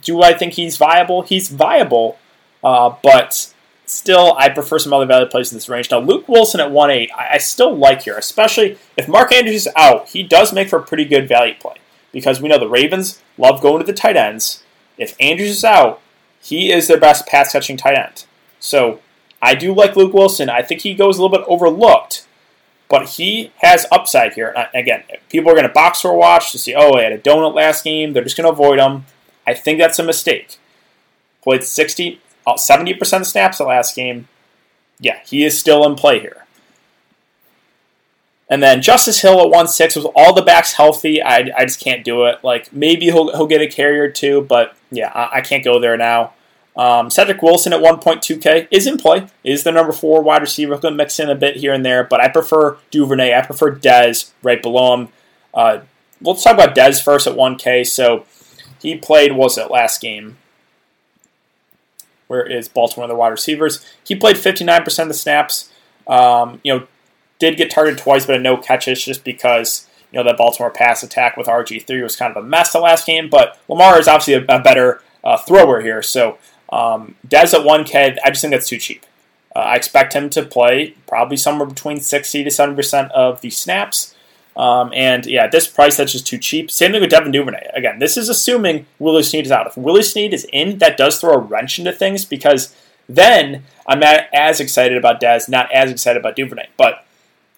do 0.02 0.22
I 0.22 0.34
think 0.34 0.54
he's 0.54 0.78
viable? 0.78 1.24
He's 1.24 1.50
viable, 1.50 2.18
uh, 2.64 2.96
but 3.04 3.54
still, 3.86 4.36
I 4.38 4.50
prefer 4.50 4.80
some 4.80 4.94
other 4.94 5.08
value 5.08 5.26
plays 5.26 5.52
in 5.52 5.58
this 5.58 5.68
range. 5.68 5.92
Now, 5.92 6.00
Luke 6.00 6.30
Wilson 6.30 6.62
at 6.62 6.72
1 6.72 6.92
8, 6.92 7.12
I, 7.18 7.34
I 7.34 7.38
still 7.40 7.76
like 7.76 8.04
here, 8.04 8.18
especially 8.18 8.78
if 8.96 9.10
Mark 9.10 9.34
Andrews 9.34 9.68
is 9.68 9.74
out. 9.76 10.10
He 10.10 10.24
does 10.24 10.54
make 10.54 10.70
for 10.70 10.80
a 10.80 10.84
pretty 10.84 11.06
good 11.06 11.28
value 11.28 11.56
play 11.60 11.76
because 12.12 12.42
we 12.42 12.50
know 12.50 12.60
the 12.60 12.70
Ravens 12.70 13.22
love 13.38 13.62
going 13.62 13.80
to 13.80 13.86
the 13.86 13.98
tight 13.98 14.16
ends. 14.16 14.64
If 14.98 15.16
Andrews 15.20 15.50
is 15.50 15.66
out, 15.66 16.02
he 16.42 16.72
is 16.72 16.88
their 16.88 17.00
best 17.00 17.26
pass 17.26 17.52
catching 17.52 17.78
tight 17.78 17.98
end. 17.98 18.26
So 18.60 19.00
I 19.42 19.56
do 19.56 19.74
like 19.74 19.96
Luke 19.96 20.14
Wilson. 20.14 20.50
I 20.50 20.62
think 20.62 20.82
he 20.82 20.94
goes 20.94 21.18
a 21.18 21.22
little 21.22 21.36
bit 21.36 21.48
overlooked, 21.48 22.28
but 22.90 23.10
he 23.10 23.52
has 23.58 23.86
upside 23.92 24.34
here. 24.34 24.54
Uh, 24.56 24.66
again, 24.74 25.04
people 25.30 25.52
are 25.52 25.56
going 25.56 25.68
to 25.68 25.74
box 25.74 26.00
score 26.00 26.18
watch 26.18 26.52
to 26.52 26.58
see, 26.58 26.74
oh, 26.76 26.98
he 26.98 27.04
had 27.04 27.14
a 27.14 27.20
donut 27.20 27.54
last 27.54 27.84
game. 27.84 28.14
They're 28.14 28.24
just 28.24 28.36
going 28.36 28.46
to 28.46 28.52
avoid 28.52 28.80
him. 28.80 29.06
I 29.46 29.54
think 29.54 29.80
that's 29.80 30.00
a 30.00 30.04
mistake. 30.04 30.58
Played 31.44 31.64
60, 31.64 32.20
uh, 32.46 32.54
70% 32.54 33.22
of 33.22 33.28
snaps 33.28 33.60
the 33.60 33.64
last 33.64 33.96
game. 33.96 34.28
Yeah, 35.00 35.20
he 35.26 35.46
is 35.46 35.58
still 35.58 35.86
in 35.86 35.96
play 35.96 36.20
here. 36.20 36.46
And 38.50 38.64
then 38.64 38.82
Justice 38.82 39.22
Hill 39.22 39.40
at 39.42 39.50
1 39.52 39.68
6 39.68 39.96
with 39.96 40.08
all 40.16 40.34
the 40.34 40.42
backs 40.42 40.74
healthy. 40.74 41.22
I, 41.22 41.52
I 41.56 41.66
just 41.66 41.80
can't 41.80 42.04
do 42.04 42.26
it. 42.26 42.44
Like, 42.44 42.74
maybe 42.74 43.06
he'll, 43.06 43.32
he'll 43.32 43.48
get 43.48 43.62
a 43.62 43.68
carrier 43.68 44.10
too, 44.10 44.42
but 44.42 44.76
yeah, 44.90 45.12
I, 45.14 45.38
I 45.38 45.42
can't 45.42 45.64
go 45.64 45.80
there 45.80 45.96
now. 45.96 46.34
Um, 46.80 47.10
Cedric 47.10 47.42
Wilson 47.42 47.74
at 47.74 47.82
1.2K 47.82 48.70
is 48.72 48.88
in 48.88 48.98
play, 48.98 49.28
is 49.44 49.64
the 49.64 49.72
number 49.74 49.92
four 49.92 50.22
wide 50.22 50.42
receiver. 50.42 50.78
Going 50.78 50.94
to 50.94 50.98
mix 50.98 51.20
in 51.20 51.30
a 51.30 51.36
bit 51.36 51.58
here 51.58 51.74
and 51.74 51.86
there, 51.86 52.06
but 52.06 52.22
I 52.22 52.30
prefer 52.30 52.78
Duvernay. 52.90 53.34
I 53.34 53.42
prefer 53.42 53.76
Dez 53.76 54.32
right 54.42 54.62
below 54.62 54.94
him. 54.94 55.10
Uh, 55.54 55.80
let's 56.22 56.42
talk 56.42 56.54
about 56.54 56.78
Dez 56.78 57.04
first 57.04 57.28
at 57.28 57.36
1K. 57.36 57.86
So 57.86 58.26
he 58.82 58.96
played, 58.96 59.34
was 59.34 59.58
it 59.58 59.70
last 59.70 60.00
game? 60.00 60.38
Where 62.28 62.50
is 62.50 62.70
Baltimore 62.70 63.10
the 63.10 63.16
wide 63.16 63.28
receivers? 63.28 63.86
He 64.06 64.16
played 64.16 64.38
59% 64.38 65.02
of 65.02 65.08
the 65.10 65.14
snaps. 65.14 65.70
Um, 66.08 66.62
you 66.64 66.74
know, 66.74 66.88
did 67.40 67.58
get 67.58 67.72
targeted 67.72 68.00
twice, 68.00 68.26
but 68.26 68.40
no 68.40 68.56
catches 68.56 69.04
just 69.04 69.26
because 69.26 69.86
you 70.14 70.18
know 70.18 70.24
that 70.24 70.38
Baltimore 70.38 70.72
pass 70.72 71.04
attack 71.04 71.36
with 71.36 71.48
RG 71.48 71.86
three 71.86 72.02
was 72.02 72.16
kind 72.16 72.36
of 72.36 72.42
a 72.42 72.48
mess 72.48 72.72
the 72.72 72.80
last 72.80 73.06
game. 73.06 73.30
But 73.30 73.60
Lamar 73.68 74.00
is 74.00 74.08
obviously 74.08 74.36
a, 74.36 74.46
a 74.48 74.62
better 74.62 75.02
uh, 75.24 75.38
thrower 75.38 75.82
here, 75.82 76.02
so 76.02 76.38
um, 76.72 77.16
Dez 77.28 77.54
at 77.54 77.66
1K, 77.66 78.18
I 78.24 78.30
just 78.30 78.42
think 78.42 78.52
that's 78.52 78.68
too 78.68 78.78
cheap. 78.78 79.06
Uh, 79.56 79.60
I 79.60 79.76
expect 79.76 80.14
him 80.14 80.30
to 80.32 80.44
play 80.44 80.96
probably 81.08 81.38
somewhere 81.38 81.68
between 81.68 82.00
60 82.00 82.44
to 82.44 82.52
70 82.52 82.76
percent 82.76 83.12
of 83.12 83.42
the 83.42 83.50
snaps. 83.50 84.16
Um, 84.56 84.92
and 84.94 85.26
yeah, 85.26 85.46
at 85.46 85.52
this 85.52 85.68
price 85.68 85.98
that's 85.98 86.12
just 86.12 86.28
too 86.28 86.38
cheap. 86.38 86.70
Same 86.70 86.92
thing 86.92 87.02
with 87.02 87.10
Devin 87.10 87.32
Duvernay. 87.32 87.70
Again, 87.74 88.00
this 88.00 88.18
is 88.18 88.30
assuming 88.30 88.86
Willie 89.00 89.24
Snead 89.24 89.46
is 89.46 89.52
out. 89.52 89.68
If 89.68 89.78
Willie 89.78 90.04
Snead 90.04 90.34
is 90.34 90.46
in, 90.52 90.80
that 90.80 90.98
does 90.98 91.20
throw 91.20 91.34
a 91.34 91.38
wrench 91.38 91.80
into 91.80 91.94
things 91.94 92.26
because 92.26 92.76
then 93.08 93.64
I'm 93.88 94.00
not 94.00 94.26
as 94.34 94.60
excited 94.60 94.98
about 94.98 95.22
Dez, 95.22 95.50
not 95.50 95.72
as 95.72 95.92
excited 95.92 96.20
about 96.20 96.36
Duvernay. 96.36 96.68
But 96.78 97.06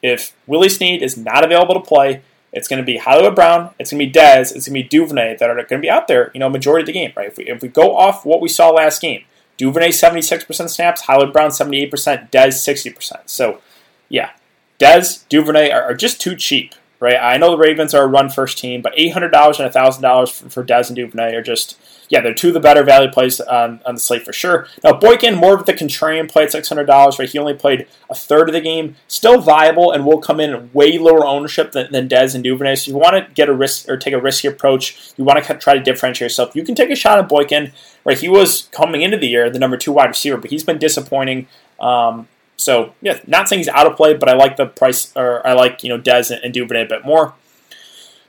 if 0.02 0.34
Willie 0.48 0.70
Snead 0.70 1.02
is 1.02 1.18
not 1.18 1.44
available 1.44 1.74
to 1.74 1.82
play, 1.82 2.22
it's 2.54 2.68
going 2.68 2.82
to 2.82 2.86
be 2.86 2.98
Hollywood 2.98 3.36
Brown, 3.36 3.72
it's 3.80 3.92
going 3.92 4.00
to 4.00 4.06
be 4.06 4.12
Dez, 4.12 4.56
it's 4.56 4.68
going 4.68 4.76
to 4.76 4.84
be 4.84 4.84
Duvernay 4.84 5.38
that 5.38 5.50
are 5.50 5.56
going 5.56 5.68
to 5.68 5.78
be 5.80 5.90
out 5.90 6.08
there, 6.08 6.32
you 6.34 6.40
know, 6.40 6.50
majority 6.50 6.84
of 6.84 6.88
the 6.88 6.94
game, 6.94 7.14
right? 7.16 7.28
If 7.28 7.38
we, 7.38 7.48
if 7.48 7.62
we 7.62 7.70
go 7.70 7.96
off 7.96 8.26
what 8.26 8.42
we 8.42 8.50
saw 8.50 8.70
last 8.70 9.02
game, 9.02 9.24
Duvernay 9.58 9.90
76% 9.90 10.70
snaps, 10.70 11.02
Hollywood 11.02 11.34
Brown 11.34 11.50
78%, 11.52 12.32
Dez 12.32 12.32
60%. 12.32 13.22
So, 13.26 13.62
yeah, 14.10 14.32
Dez, 14.80 15.28
Duvernay 15.30 15.70
are, 15.72 15.84
are 15.84 15.94
just 15.94 16.20
too 16.20 16.36
cheap 16.36 16.74
right? 17.02 17.18
I 17.18 17.38
know 17.38 17.50
the 17.50 17.58
Ravens 17.58 17.96
are 17.96 18.04
a 18.04 18.08
run 18.08 18.30
first 18.30 18.60
team, 18.60 18.82
but 18.82 18.96
$800 18.96 19.24
and 19.24 19.74
$1,000 19.74 20.32
for, 20.32 20.50
for 20.50 20.64
Dez 20.64 20.88
and 20.88 20.96
Duvernay 20.96 21.34
are 21.34 21.42
just, 21.42 21.78
yeah, 22.10 22.22
they're 22.22 22.34
two 22.34 22.50
of 22.50 22.54
the 22.54 22.60
better 22.60 22.84
value 22.84 23.10
plays 23.12 23.42
on, 23.42 23.82
on 23.88 23.96
the 23.96 24.00
slate 24.00 24.24
for 24.24 24.32
sure. 24.32 24.68
Now, 24.84 24.94
Boykin, 24.94 25.34
more 25.34 25.56
of 25.56 25.66
the 25.66 25.74
contrarian 25.74 26.30
play 26.30 26.44
at 26.44 26.52
$600, 26.52 27.18
right? 27.18 27.28
He 27.28 27.40
only 27.40 27.56
played 27.56 27.88
a 28.08 28.14
third 28.14 28.50
of 28.50 28.54
the 28.54 28.62
game. 28.62 28.98
Still 29.08 29.42
viable 29.42 29.92
and 29.92 30.06
will 30.06 30.20
come 30.20 30.40
in 30.40 30.72
way 30.74 31.00
lower 31.00 31.26
ownership 31.26 31.72
than, 31.72 31.92
than 31.92 32.08
Dez 32.08 32.36
and 32.36 32.44
Duvernay. 32.44 32.76
So 32.76 32.92
you 32.92 32.98
want 32.98 33.16
to 33.16 33.34
get 33.34 33.50
a 33.50 33.54
risk 33.54 33.90
or 33.90 33.98
take 33.98 34.14
a 34.14 34.22
risky 34.22 34.48
approach, 34.48 35.12
you 35.18 35.24
want 35.24 35.44
to 35.44 35.56
try 35.56 35.74
to 35.74 35.82
differentiate 35.82 36.28
yourself, 36.28 36.56
you 36.56 36.64
can 36.64 36.76
take 36.76 36.92
a 36.92 36.96
shot 36.96 37.18
at 37.18 37.28
Boykin, 37.28 37.74
right? 38.06 38.20
He 38.20 38.30
was 38.30 38.70
coming 38.72 39.02
into 39.02 39.18
the 39.18 39.28
year 39.28 39.50
the 39.50 39.58
number 39.58 39.76
two 39.76 39.92
wide 39.92 40.10
receiver, 40.10 40.38
but 40.38 40.52
he's 40.52 40.64
been 40.64 40.78
disappointing. 40.78 41.48
Um, 41.80 42.28
so 42.62 42.94
yeah, 43.02 43.20
not 43.26 43.50
saying 43.50 43.60
he's 43.60 43.68
out 43.68 43.88
of 43.88 43.98
play, 43.98 44.14
but 44.14 44.30
I 44.30 44.34
like 44.34 44.56
the 44.56 44.68
price, 44.68 45.12
or 45.16 45.46
I 45.46 45.54
like 45.54 45.84
you 45.84 45.90
know 45.90 46.00
Dez 46.00 46.32
and 46.32 46.54
Duvernay 46.54 46.84
a 46.84 46.88
bit 46.88 47.04
more. 47.04 47.34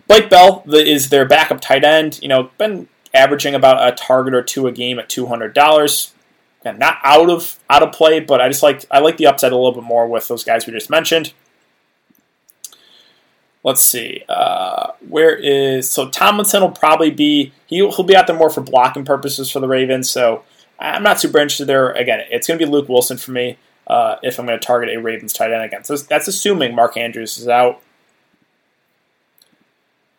Blake 0.09 0.31
Bell 0.31 0.65
is 0.69 1.11
their 1.11 1.27
backup 1.27 1.61
tight 1.61 1.85
end. 1.85 2.19
You 2.23 2.29
know, 2.29 2.51
been 2.57 2.89
averaging 3.13 3.55
about 3.55 3.87
a 3.87 3.95
target 3.95 4.35
or 4.35 4.43
two 4.43 4.67
a 4.67 4.73
game 4.73 4.99
at 4.99 5.09
two 5.09 5.27
hundred 5.27 5.55
dollars. 5.55 6.15
Not 6.65 6.99
out 7.03 7.29
of 7.29 7.59
out 7.69 7.83
of 7.83 7.93
play, 7.93 8.21
but 8.21 8.41
I 8.41 8.49
just 8.49 8.63
like 8.63 8.85
I 8.91 9.01
like 9.01 9.19
the 9.19 9.27
upside 9.27 9.53
a 9.53 9.57
little 9.57 9.73
bit 9.73 9.85
more 9.85 10.07
with 10.07 10.29
those 10.29 10.45
guys 10.45 10.67
we 10.67 10.73
just 10.73 10.91
mentioned. 10.91 11.35
Let's 13.65 13.83
see. 13.83 14.25
Uh, 14.29 14.93
where 15.09 15.37
is 15.37 15.91
so 15.91 16.09
Tomlinson 16.09 16.63
will 16.63 16.71
probably 16.71 17.11
be 17.11 17.53
he'll, 17.67 17.93
he'll 17.93 18.05
be 18.05 18.17
out 18.17 18.27
there 18.27 18.37
more 18.37 18.51
for 18.51 18.61
blocking 18.61 19.05
purposes 19.05 19.51
for 19.51 19.61
the 19.61 19.69
Ravens. 19.69 20.11
So 20.11 20.45
I'm 20.79 21.03
not 21.03 21.21
super 21.21 21.39
interested 21.39 21.67
there. 21.67 21.91
Again, 21.91 22.21
it's 22.31 22.47
going 22.47 22.59
to 22.59 22.65
be 22.65 22.71
Luke 22.71 22.89
Wilson 22.89 23.19
for 23.19 23.33
me 23.33 23.59
uh, 23.87 24.17
if 24.23 24.39
I'm 24.39 24.47
going 24.47 24.59
to 24.59 24.65
target 24.65 24.95
a 24.95 25.01
Ravens 25.01 25.33
tight 25.33 25.53
end 25.53 25.63
again. 25.63 25.85
So 25.85 25.97
that's 25.97 26.29
assuming 26.29 26.75
Mark 26.75 26.97
Andrews 26.97 27.39
is 27.39 27.49
out. 27.49 27.83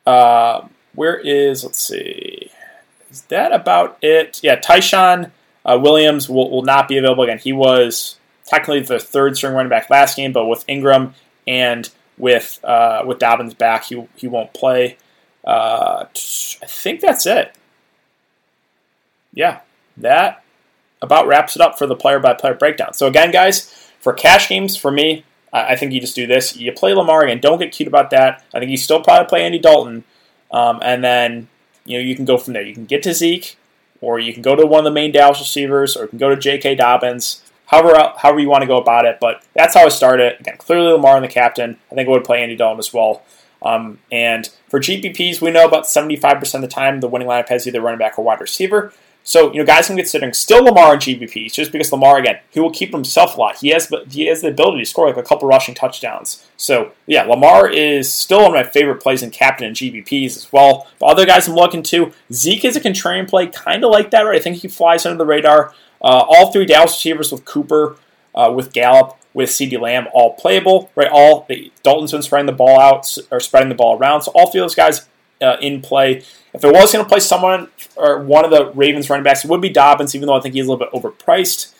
Uh, 0.05 0.67
where 0.95 1.17
is, 1.17 1.63
let's 1.63 1.79
see, 1.81 2.51
is 3.09 3.21
that 3.23 3.51
about 3.51 3.97
it? 4.01 4.41
Yeah, 4.43 4.55
Ty'Son 4.55 5.31
uh, 5.65 5.79
Williams 5.81 6.27
will, 6.29 6.49
will 6.51 6.63
not 6.63 6.87
be 6.87 6.97
available 6.97 7.23
again. 7.23 7.39
He 7.39 7.53
was 7.53 8.17
technically 8.45 8.81
the 8.81 8.99
third 8.99 9.37
string 9.37 9.53
running 9.53 9.69
back 9.69 9.89
last 9.89 10.17
game, 10.17 10.33
but 10.33 10.45
with 10.45 10.65
Ingram 10.67 11.13
and 11.47 11.89
with 12.17 12.59
uh, 12.63 13.03
with 13.05 13.19
Dobbins 13.19 13.53
back, 13.53 13.85
he, 13.85 14.07
he 14.15 14.27
won't 14.27 14.53
play. 14.53 14.97
Uh, 15.45 16.05
I 16.05 16.65
think 16.67 17.01
that's 17.01 17.25
it. 17.25 17.55
Yeah, 19.33 19.61
that 19.97 20.42
about 21.03 21.27
wraps 21.27 21.55
it 21.55 21.61
up 21.61 21.77
for 21.77 21.85
the 21.85 21.95
player 21.95 22.19
by 22.19 22.33
player 22.33 22.55
breakdown. 22.55 22.93
So, 22.93 23.05
again, 23.05 23.31
guys, 23.31 23.71
for 23.99 24.13
cash 24.13 24.49
games, 24.49 24.75
for 24.75 24.89
me, 24.89 25.25
I 25.53 25.75
think 25.75 25.91
you 25.93 26.01
just 26.01 26.15
do 26.15 26.25
this. 26.25 26.57
You 26.57 26.71
play 26.71 26.93
Lamar 26.93 27.25
and 27.25 27.39
don't 27.39 27.59
get 27.59 27.71
cute 27.71 27.87
about 27.87 28.09
that. 28.09 28.43
I 28.53 28.59
think 28.59 28.71
you 28.71 28.77
still 28.77 29.03
probably 29.03 29.27
play 29.27 29.43
Andy 29.43 29.59
Dalton, 29.59 30.03
um, 30.49 30.79
and 30.81 31.03
then 31.03 31.47
you 31.85 31.97
know 31.97 32.03
you 32.03 32.15
can 32.15 32.25
go 32.25 32.39
from 32.39 32.53
there. 32.53 32.63
You 32.63 32.73
can 32.73 32.85
get 32.85 33.03
to 33.03 33.13
Zeke, 33.13 33.55
or 34.01 34.19
you 34.19 34.33
can 34.33 34.41
go 34.41 34.55
to 34.55 34.65
one 34.65 34.79
of 34.79 34.85
the 34.85 34.91
main 34.91 35.11
Dallas 35.11 35.39
receivers, 35.39 35.95
or 35.95 36.03
you 36.03 36.07
can 36.07 36.17
go 36.17 36.29
to 36.29 36.35
J.K. 36.35 36.73
Dobbins. 36.75 37.43
However, 37.67 38.13
however 38.17 38.39
you 38.39 38.49
want 38.49 38.63
to 38.63 38.67
go 38.67 38.77
about 38.77 39.05
it, 39.05 39.19
but 39.21 39.43
that's 39.53 39.75
how 39.75 39.85
I 39.85 39.89
started. 39.89 40.39
Again, 40.39 40.57
clearly 40.57 40.91
Lamar 40.91 41.17
and 41.17 41.23
the 41.23 41.29
captain. 41.29 41.77
I 41.91 41.95
think 41.95 42.07
I 42.07 42.11
would 42.11 42.23
play 42.23 42.41
Andy 42.41 42.55
Dalton 42.55 42.79
as 42.79 42.91
well. 42.91 43.21
Um, 43.61 43.99
and 44.11 44.49
for 44.67 44.79
GPPs, 44.79 45.39
we 45.39 45.51
know 45.51 45.65
about 45.65 45.85
75% 45.85 46.55
of 46.55 46.61
the 46.61 46.67
time 46.67 46.99
the 46.99 47.07
winning 47.07 47.27
lineup 47.27 47.49
has 47.49 47.65
either 47.65 47.79
running 47.79 47.99
back 47.99 48.19
or 48.19 48.25
wide 48.25 48.41
receiver. 48.41 48.91
So, 49.25 49.53
you 49.53 49.59
know, 49.59 49.65
guys 49.65 49.89
I'm 49.89 49.95
considering 49.95 50.33
still 50.33 50.65
Lamar 50.65 50.93
and 50.93 51.01
GPPs, 51.01 51.53
just 51.53 51.71
because 51.71 51.91
Lamar, 51.93 52.19
again, 52.19 52.39
he 52.49 52.59
will 52.59 52.71
keep 52.71 52.91
himself 52.91 53.37
a 53.37 53.39
lot. 53.39 53.57
He 53.57 53.69
has 53.69 53.91
he 54.09 54.25
has 54.25 54.41
the 54.41 54.49
ability 54.49 54.79
to 54.79 54.85
score 54.85 55.07
like 55.07 55.17
a 55.17 55.23
couple 55.23 55.47
rushing 55.47 55.73
touchdowns. 55.73 56.45
So, 56.57 56.91
yeah, 57.07 57.23
Lamar 57.23 57.69
is 57.69 58.11
still 58.11 58.39
one 58.39 58.47
of 58.47 58.53
my 58.53 58.63
favorite 58.69 59.01
plays 59.01 59.23
in 59.23 59.31
captain 59.31 59.67
and 59.67 59.75
GPPs 59.75 60.35
as 60.35 60.51
well. 60.51 60.87
But 60.99 61.05
other 61.07 61.25
guys 61.25 61.47
I'm 61.47 61.55
looking 61.55 61.83
to, 61.83 62.11
Zeke 62.33 62.65
is 62.65 62.75
a 62.75 62.81
contrarian 62.81 63.27
play, 63.27 63.47
kind 63.47 63.85
of 63.85 63.91
like 63.91 64.11
that, 64.11 64.21
right? 64.23 64.39
I 64.39 64.43
think 64.43 64.57
he 64.57 64.67
flies 64.67 65.05
under 65.05 65.17
the 65.17 65.25
radar. 65.25 65.73
Uh, 66.01 66.25
all 66.27 66.51
three 66.51 66.65
Dallas 66.65 66.91
receivers 66.91 67.31
with 67.31 67.45
Cooper, 67.45 67.95
uh, 68.35 68.51
with 68.53 68.73
Gallup, 68.73 69.17
with 69.33 69.49
CeeDee 69.49 69.79
Lamb, 69.79 70.07
all 70.13 70.33
playable, 70.33 70.91
right? 70.95 71.09
All 71.09 71.47
Dalton's 71.81 72.11
been 72.11 72.21
spreading 72.21 72.45
the 72.45 72.51
ball 72.51 72.79
out 72.79 73.17
or 73.31 73.39
spreading 73.39 73.69
the 73.69 73.75
ball 73.75 73.97
around, 73.97 74.21
so 74.21 74.31
all 74.35 74.51
three 74.51 74.59
of 74.59 74.65
those 74.65 74.75
guys 74.75 75.07
uh, 75.43 75.57
in 75.61 75.81
play. 75.81 76.23
If 76.53 76.63
I 76.63 76.71
was 76.71 76.91
going 76.91 77.03
to 77.03 77.09
play 77.09 77.19
someone 77.19 77.69
or 77.95 78.23
one 78.23 78.45
of 78.45 78.51
the 78.51 78.71
Ravens 78.71 79.09
running 79.09 79.23
backs, 79.23 79.43
it 79.43 79.49
would 79.49 79.61
be 79.61 79.69
Dobbins, 79.69 80.15
even 80.15 80.27
though 80.27 80.35
I 80.35 80.39
think 80.39 80.55
he's 80.55 80.65
a 80.65 80.71
little 80.71 80.85
bit 80.85 80.93
overpriced. 80.93 81.73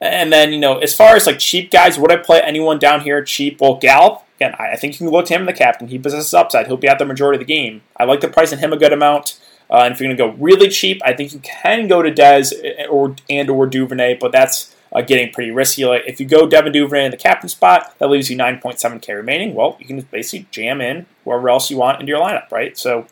And 0.00 0.32
then, 0.32 0.52
you 0.52 0.60
know, 0.60 0.78
as 0.78 0.94
far 0.94 1.16
as 1.16 1.26
like 1.26 1.38
cheap 1.38 1.70
guys, 1.70 1.98
would 1.98 2.12
I 2.12 2.16
play 2.16 2.40
anyone 2.40 2.78
down 2.78 3.00
here 3.00 3.22
cheap? 3.22 3.60
Well, 3.60 3.74
Gallup, 3.74 4.22
again, 4.36 4.54
I 4.58 4.76
think 4.76 4.94
you 4.94 4.98
can 4.98 5.10
look 5.10 5.26
to 5.26 5.34
him, 5.34 5.42
in 5.42 5.46
the 5.46 5.52
captain. 5.52 5.88
He 5.88 5.98
possesses 5.98 6.32
upside. 6.32 6.66
He'll 6.66 6.76
be 6.76 6.88
out 6.88 6.98
the 6.98 7.04
majority 7.04 7.36
of 7.36 7.46
the 7.46 7.52
game. 7.52 7.82
I 7.96 8.04
like 8.04 8.20
the 8.20 8.28
price 8.28 8.52
in 8.52 8.60
him 8.60 8.72
a 8.72 8.76
good 8.76 8.92
amount. 8.92 9.38
Uh, 9.70 9.82
and 9.84 9.92
if 9.92 10.00
you're 10.00 10.14
going 10.14 10.16
to 10.16 10.38
go 10.38 10.42
really 10.42 10.68
cheap, 10.68 11.02
I 11.04 11.12
think 11.12 11.32
you 11.34 11.40
can 11.40 11.88
go 11.88 12.00
to 12.00 12.10
Dez 12.10 12.52
eh, 12.62 12.86
or 12.86 13.16
and 13.28 13.50
or 13.50 13.66
Duvernay, 13.66 14.14
but 14.18 14.32
that's 14.32 14.74
uh, 14.92 15.02
getting 15.02 15.32
pretty 15.32 15.50
risky. 15.50 15.84
Like 15.84 16.02
if 16.06 16.20
you 16.20 16.26
go 16.26 16.48
Devin 16.48 16.72
Duvernay 16.72 17.06
in 17.06 17.10
the 17.10 17.16
captain 17.16 17.48
spot, 17.48 17.94
that 17.98 18.08
leaves 18.08 18.30
you 18.30 18.36
9.7k 18.36 19.08
remaining. 19.14 19.54
Well, 19.54 19.76
you 19.78 19.86
can 19.86 20.00
basically 20.02 20.46
jam 20.50 20.80
in 20.80 21.06
whoever 21.24 21.48
else 21.48 21.70
you 21.70 21.76
want 21.76 22.00
into 22.00 22.10
your 22.10 22.20
lineup, 22.20 22.50
right? 22.50 22.76
So, 22.76 23.06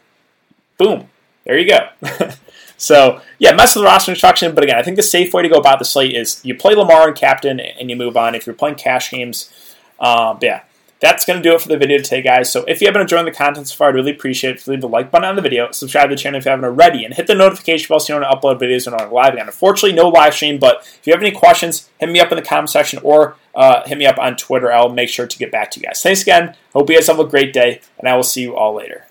boom, 0.78 1.08
there 1.44 1.58
you 1.58 1.68
go. 1.68 1.88
so 2.76 3.20
yeah, 3.38 3.54
mess 3.54 3.74
with 3.74 3.82
the 3.82 3.86
roster 3.86 4.12
construction. 4.12 4.54
But 4.54 4.64
again, 4.64 4.78
I 4.78 4.82
think 4.82 4.96
the 4.96 5.02
safe 5.02 5.32
way 5.32 5.42
to 5.42 5.48
go 5.48 5.58
about 5.58 5.78
the 5.78 5.84
slate 5.84 6.14
is 6.14 6.40
you 6.44 6.54
play 6.54 6.74
Lamar 6.74 7.08
and 7.08 7.16
captain, 7.16 7.60
and 7.60 7.90
you 7.90 7.96
move 7.96 8.16
on. 8.16 8.34
If 8.34 8.46
you're 8.46 8.54
playing 8.54 8.76
cash 8.76 9.10
games, 9.10 9.52
um, 10.00 10.38
yeah, 10.42 10.62
that's 11.00 11.24
going 11.24 11.42
to 11.42 11.42
do 11.42 11.54
it 11.54 11.60
for 11.60 11.68
the 11.68 11.76
video 11.76 11.98
today, 11.98 12.22
guys. 12.22 12.50
So 12.50 12.64
if 12.66 12.80
you 12.80 12.86
haven't 12.86 13.02
enjoyed 13.02 13.26
the 13.26 13.32
content 13.32 13.68
so 13.68 13.76
far, 13.76 13.88
I'd 13.88 13.94
really 13.94 14.12
appreciate 14.12 14.50
it 14.50 14.56
if 14.56 14.66
you 14.66 14.72
leave 14.72 14.80
the 14.80 14.88
like 14.88 15.10
button 15.10 15.28
on 15.28 15.36
the 15.36 15.42
video, 15.42 15.70
subscribe 15.70 16.08
to 16.08 16.16
the 16.16 16.20
channel 16.20 16.38
if 16.38 16.44
you 16.44 16.50
haven't 16.50 16.64
already, 16.64 17.04
and 17.04 17.14
hit 17.14 17.26
the 17.26 17.34
notification 17.34 17.88
bell 17.88 18.00
so 18.00 18.14
you 18.14 18.20
don't 18.20 18.30
upload 18.30 18.60
videos 18.60 18.90
when 18.90 18.98
I'm 18.98 19.12
live 19.12 19.34
again. 19.34 19.46
Unfortunately, 19.46 19.92
no 19.92 20.08
live 20.08 20.34
stream, 20.34 20.58
but 20.58 20.78
if 20.80 21.06
you 21.06 21.12
have 21.12 21.22
any 21.22 21.32
questions, 21.32 21.90
hit 21.98 22.08
me 22.08 22.20
up 22.20 22.32
in 22.32 22.36
the 22.36 22.42
comment 22.42 22.70
section 22.70 22.98
or 23.02 23.36
uh, 23.54 23.86
hit 23.86 23.98
me 23.98 24.06
up 24.06 24.18
on 24.18 24.36
Twitter. 24.36 24.72
I'll 24.72 24.88
make 24.88 25.08
sure 25.08 25.26
to 25.26 25.38
get 25.38 25.52
back 25.52 25.70
to 25.72 25.80
you 25.80 25.86
guys. 25.86 26.02
Thanks 26.02 26.22
again. 26.22 26.56
Hope 26.72 26.88
you 26.88 26.96
guys 26.96 27.06
have 27.08 27.18
a 27.18 27.24
great 27.24 27.52
day, 27.52 27.80
and 27.98 28.08
I 28.08 28.16
will 28.16 28.22
see 28.22 28.42
you 28.42 28.56
all 28.56 28.74
later. 28.74 29.05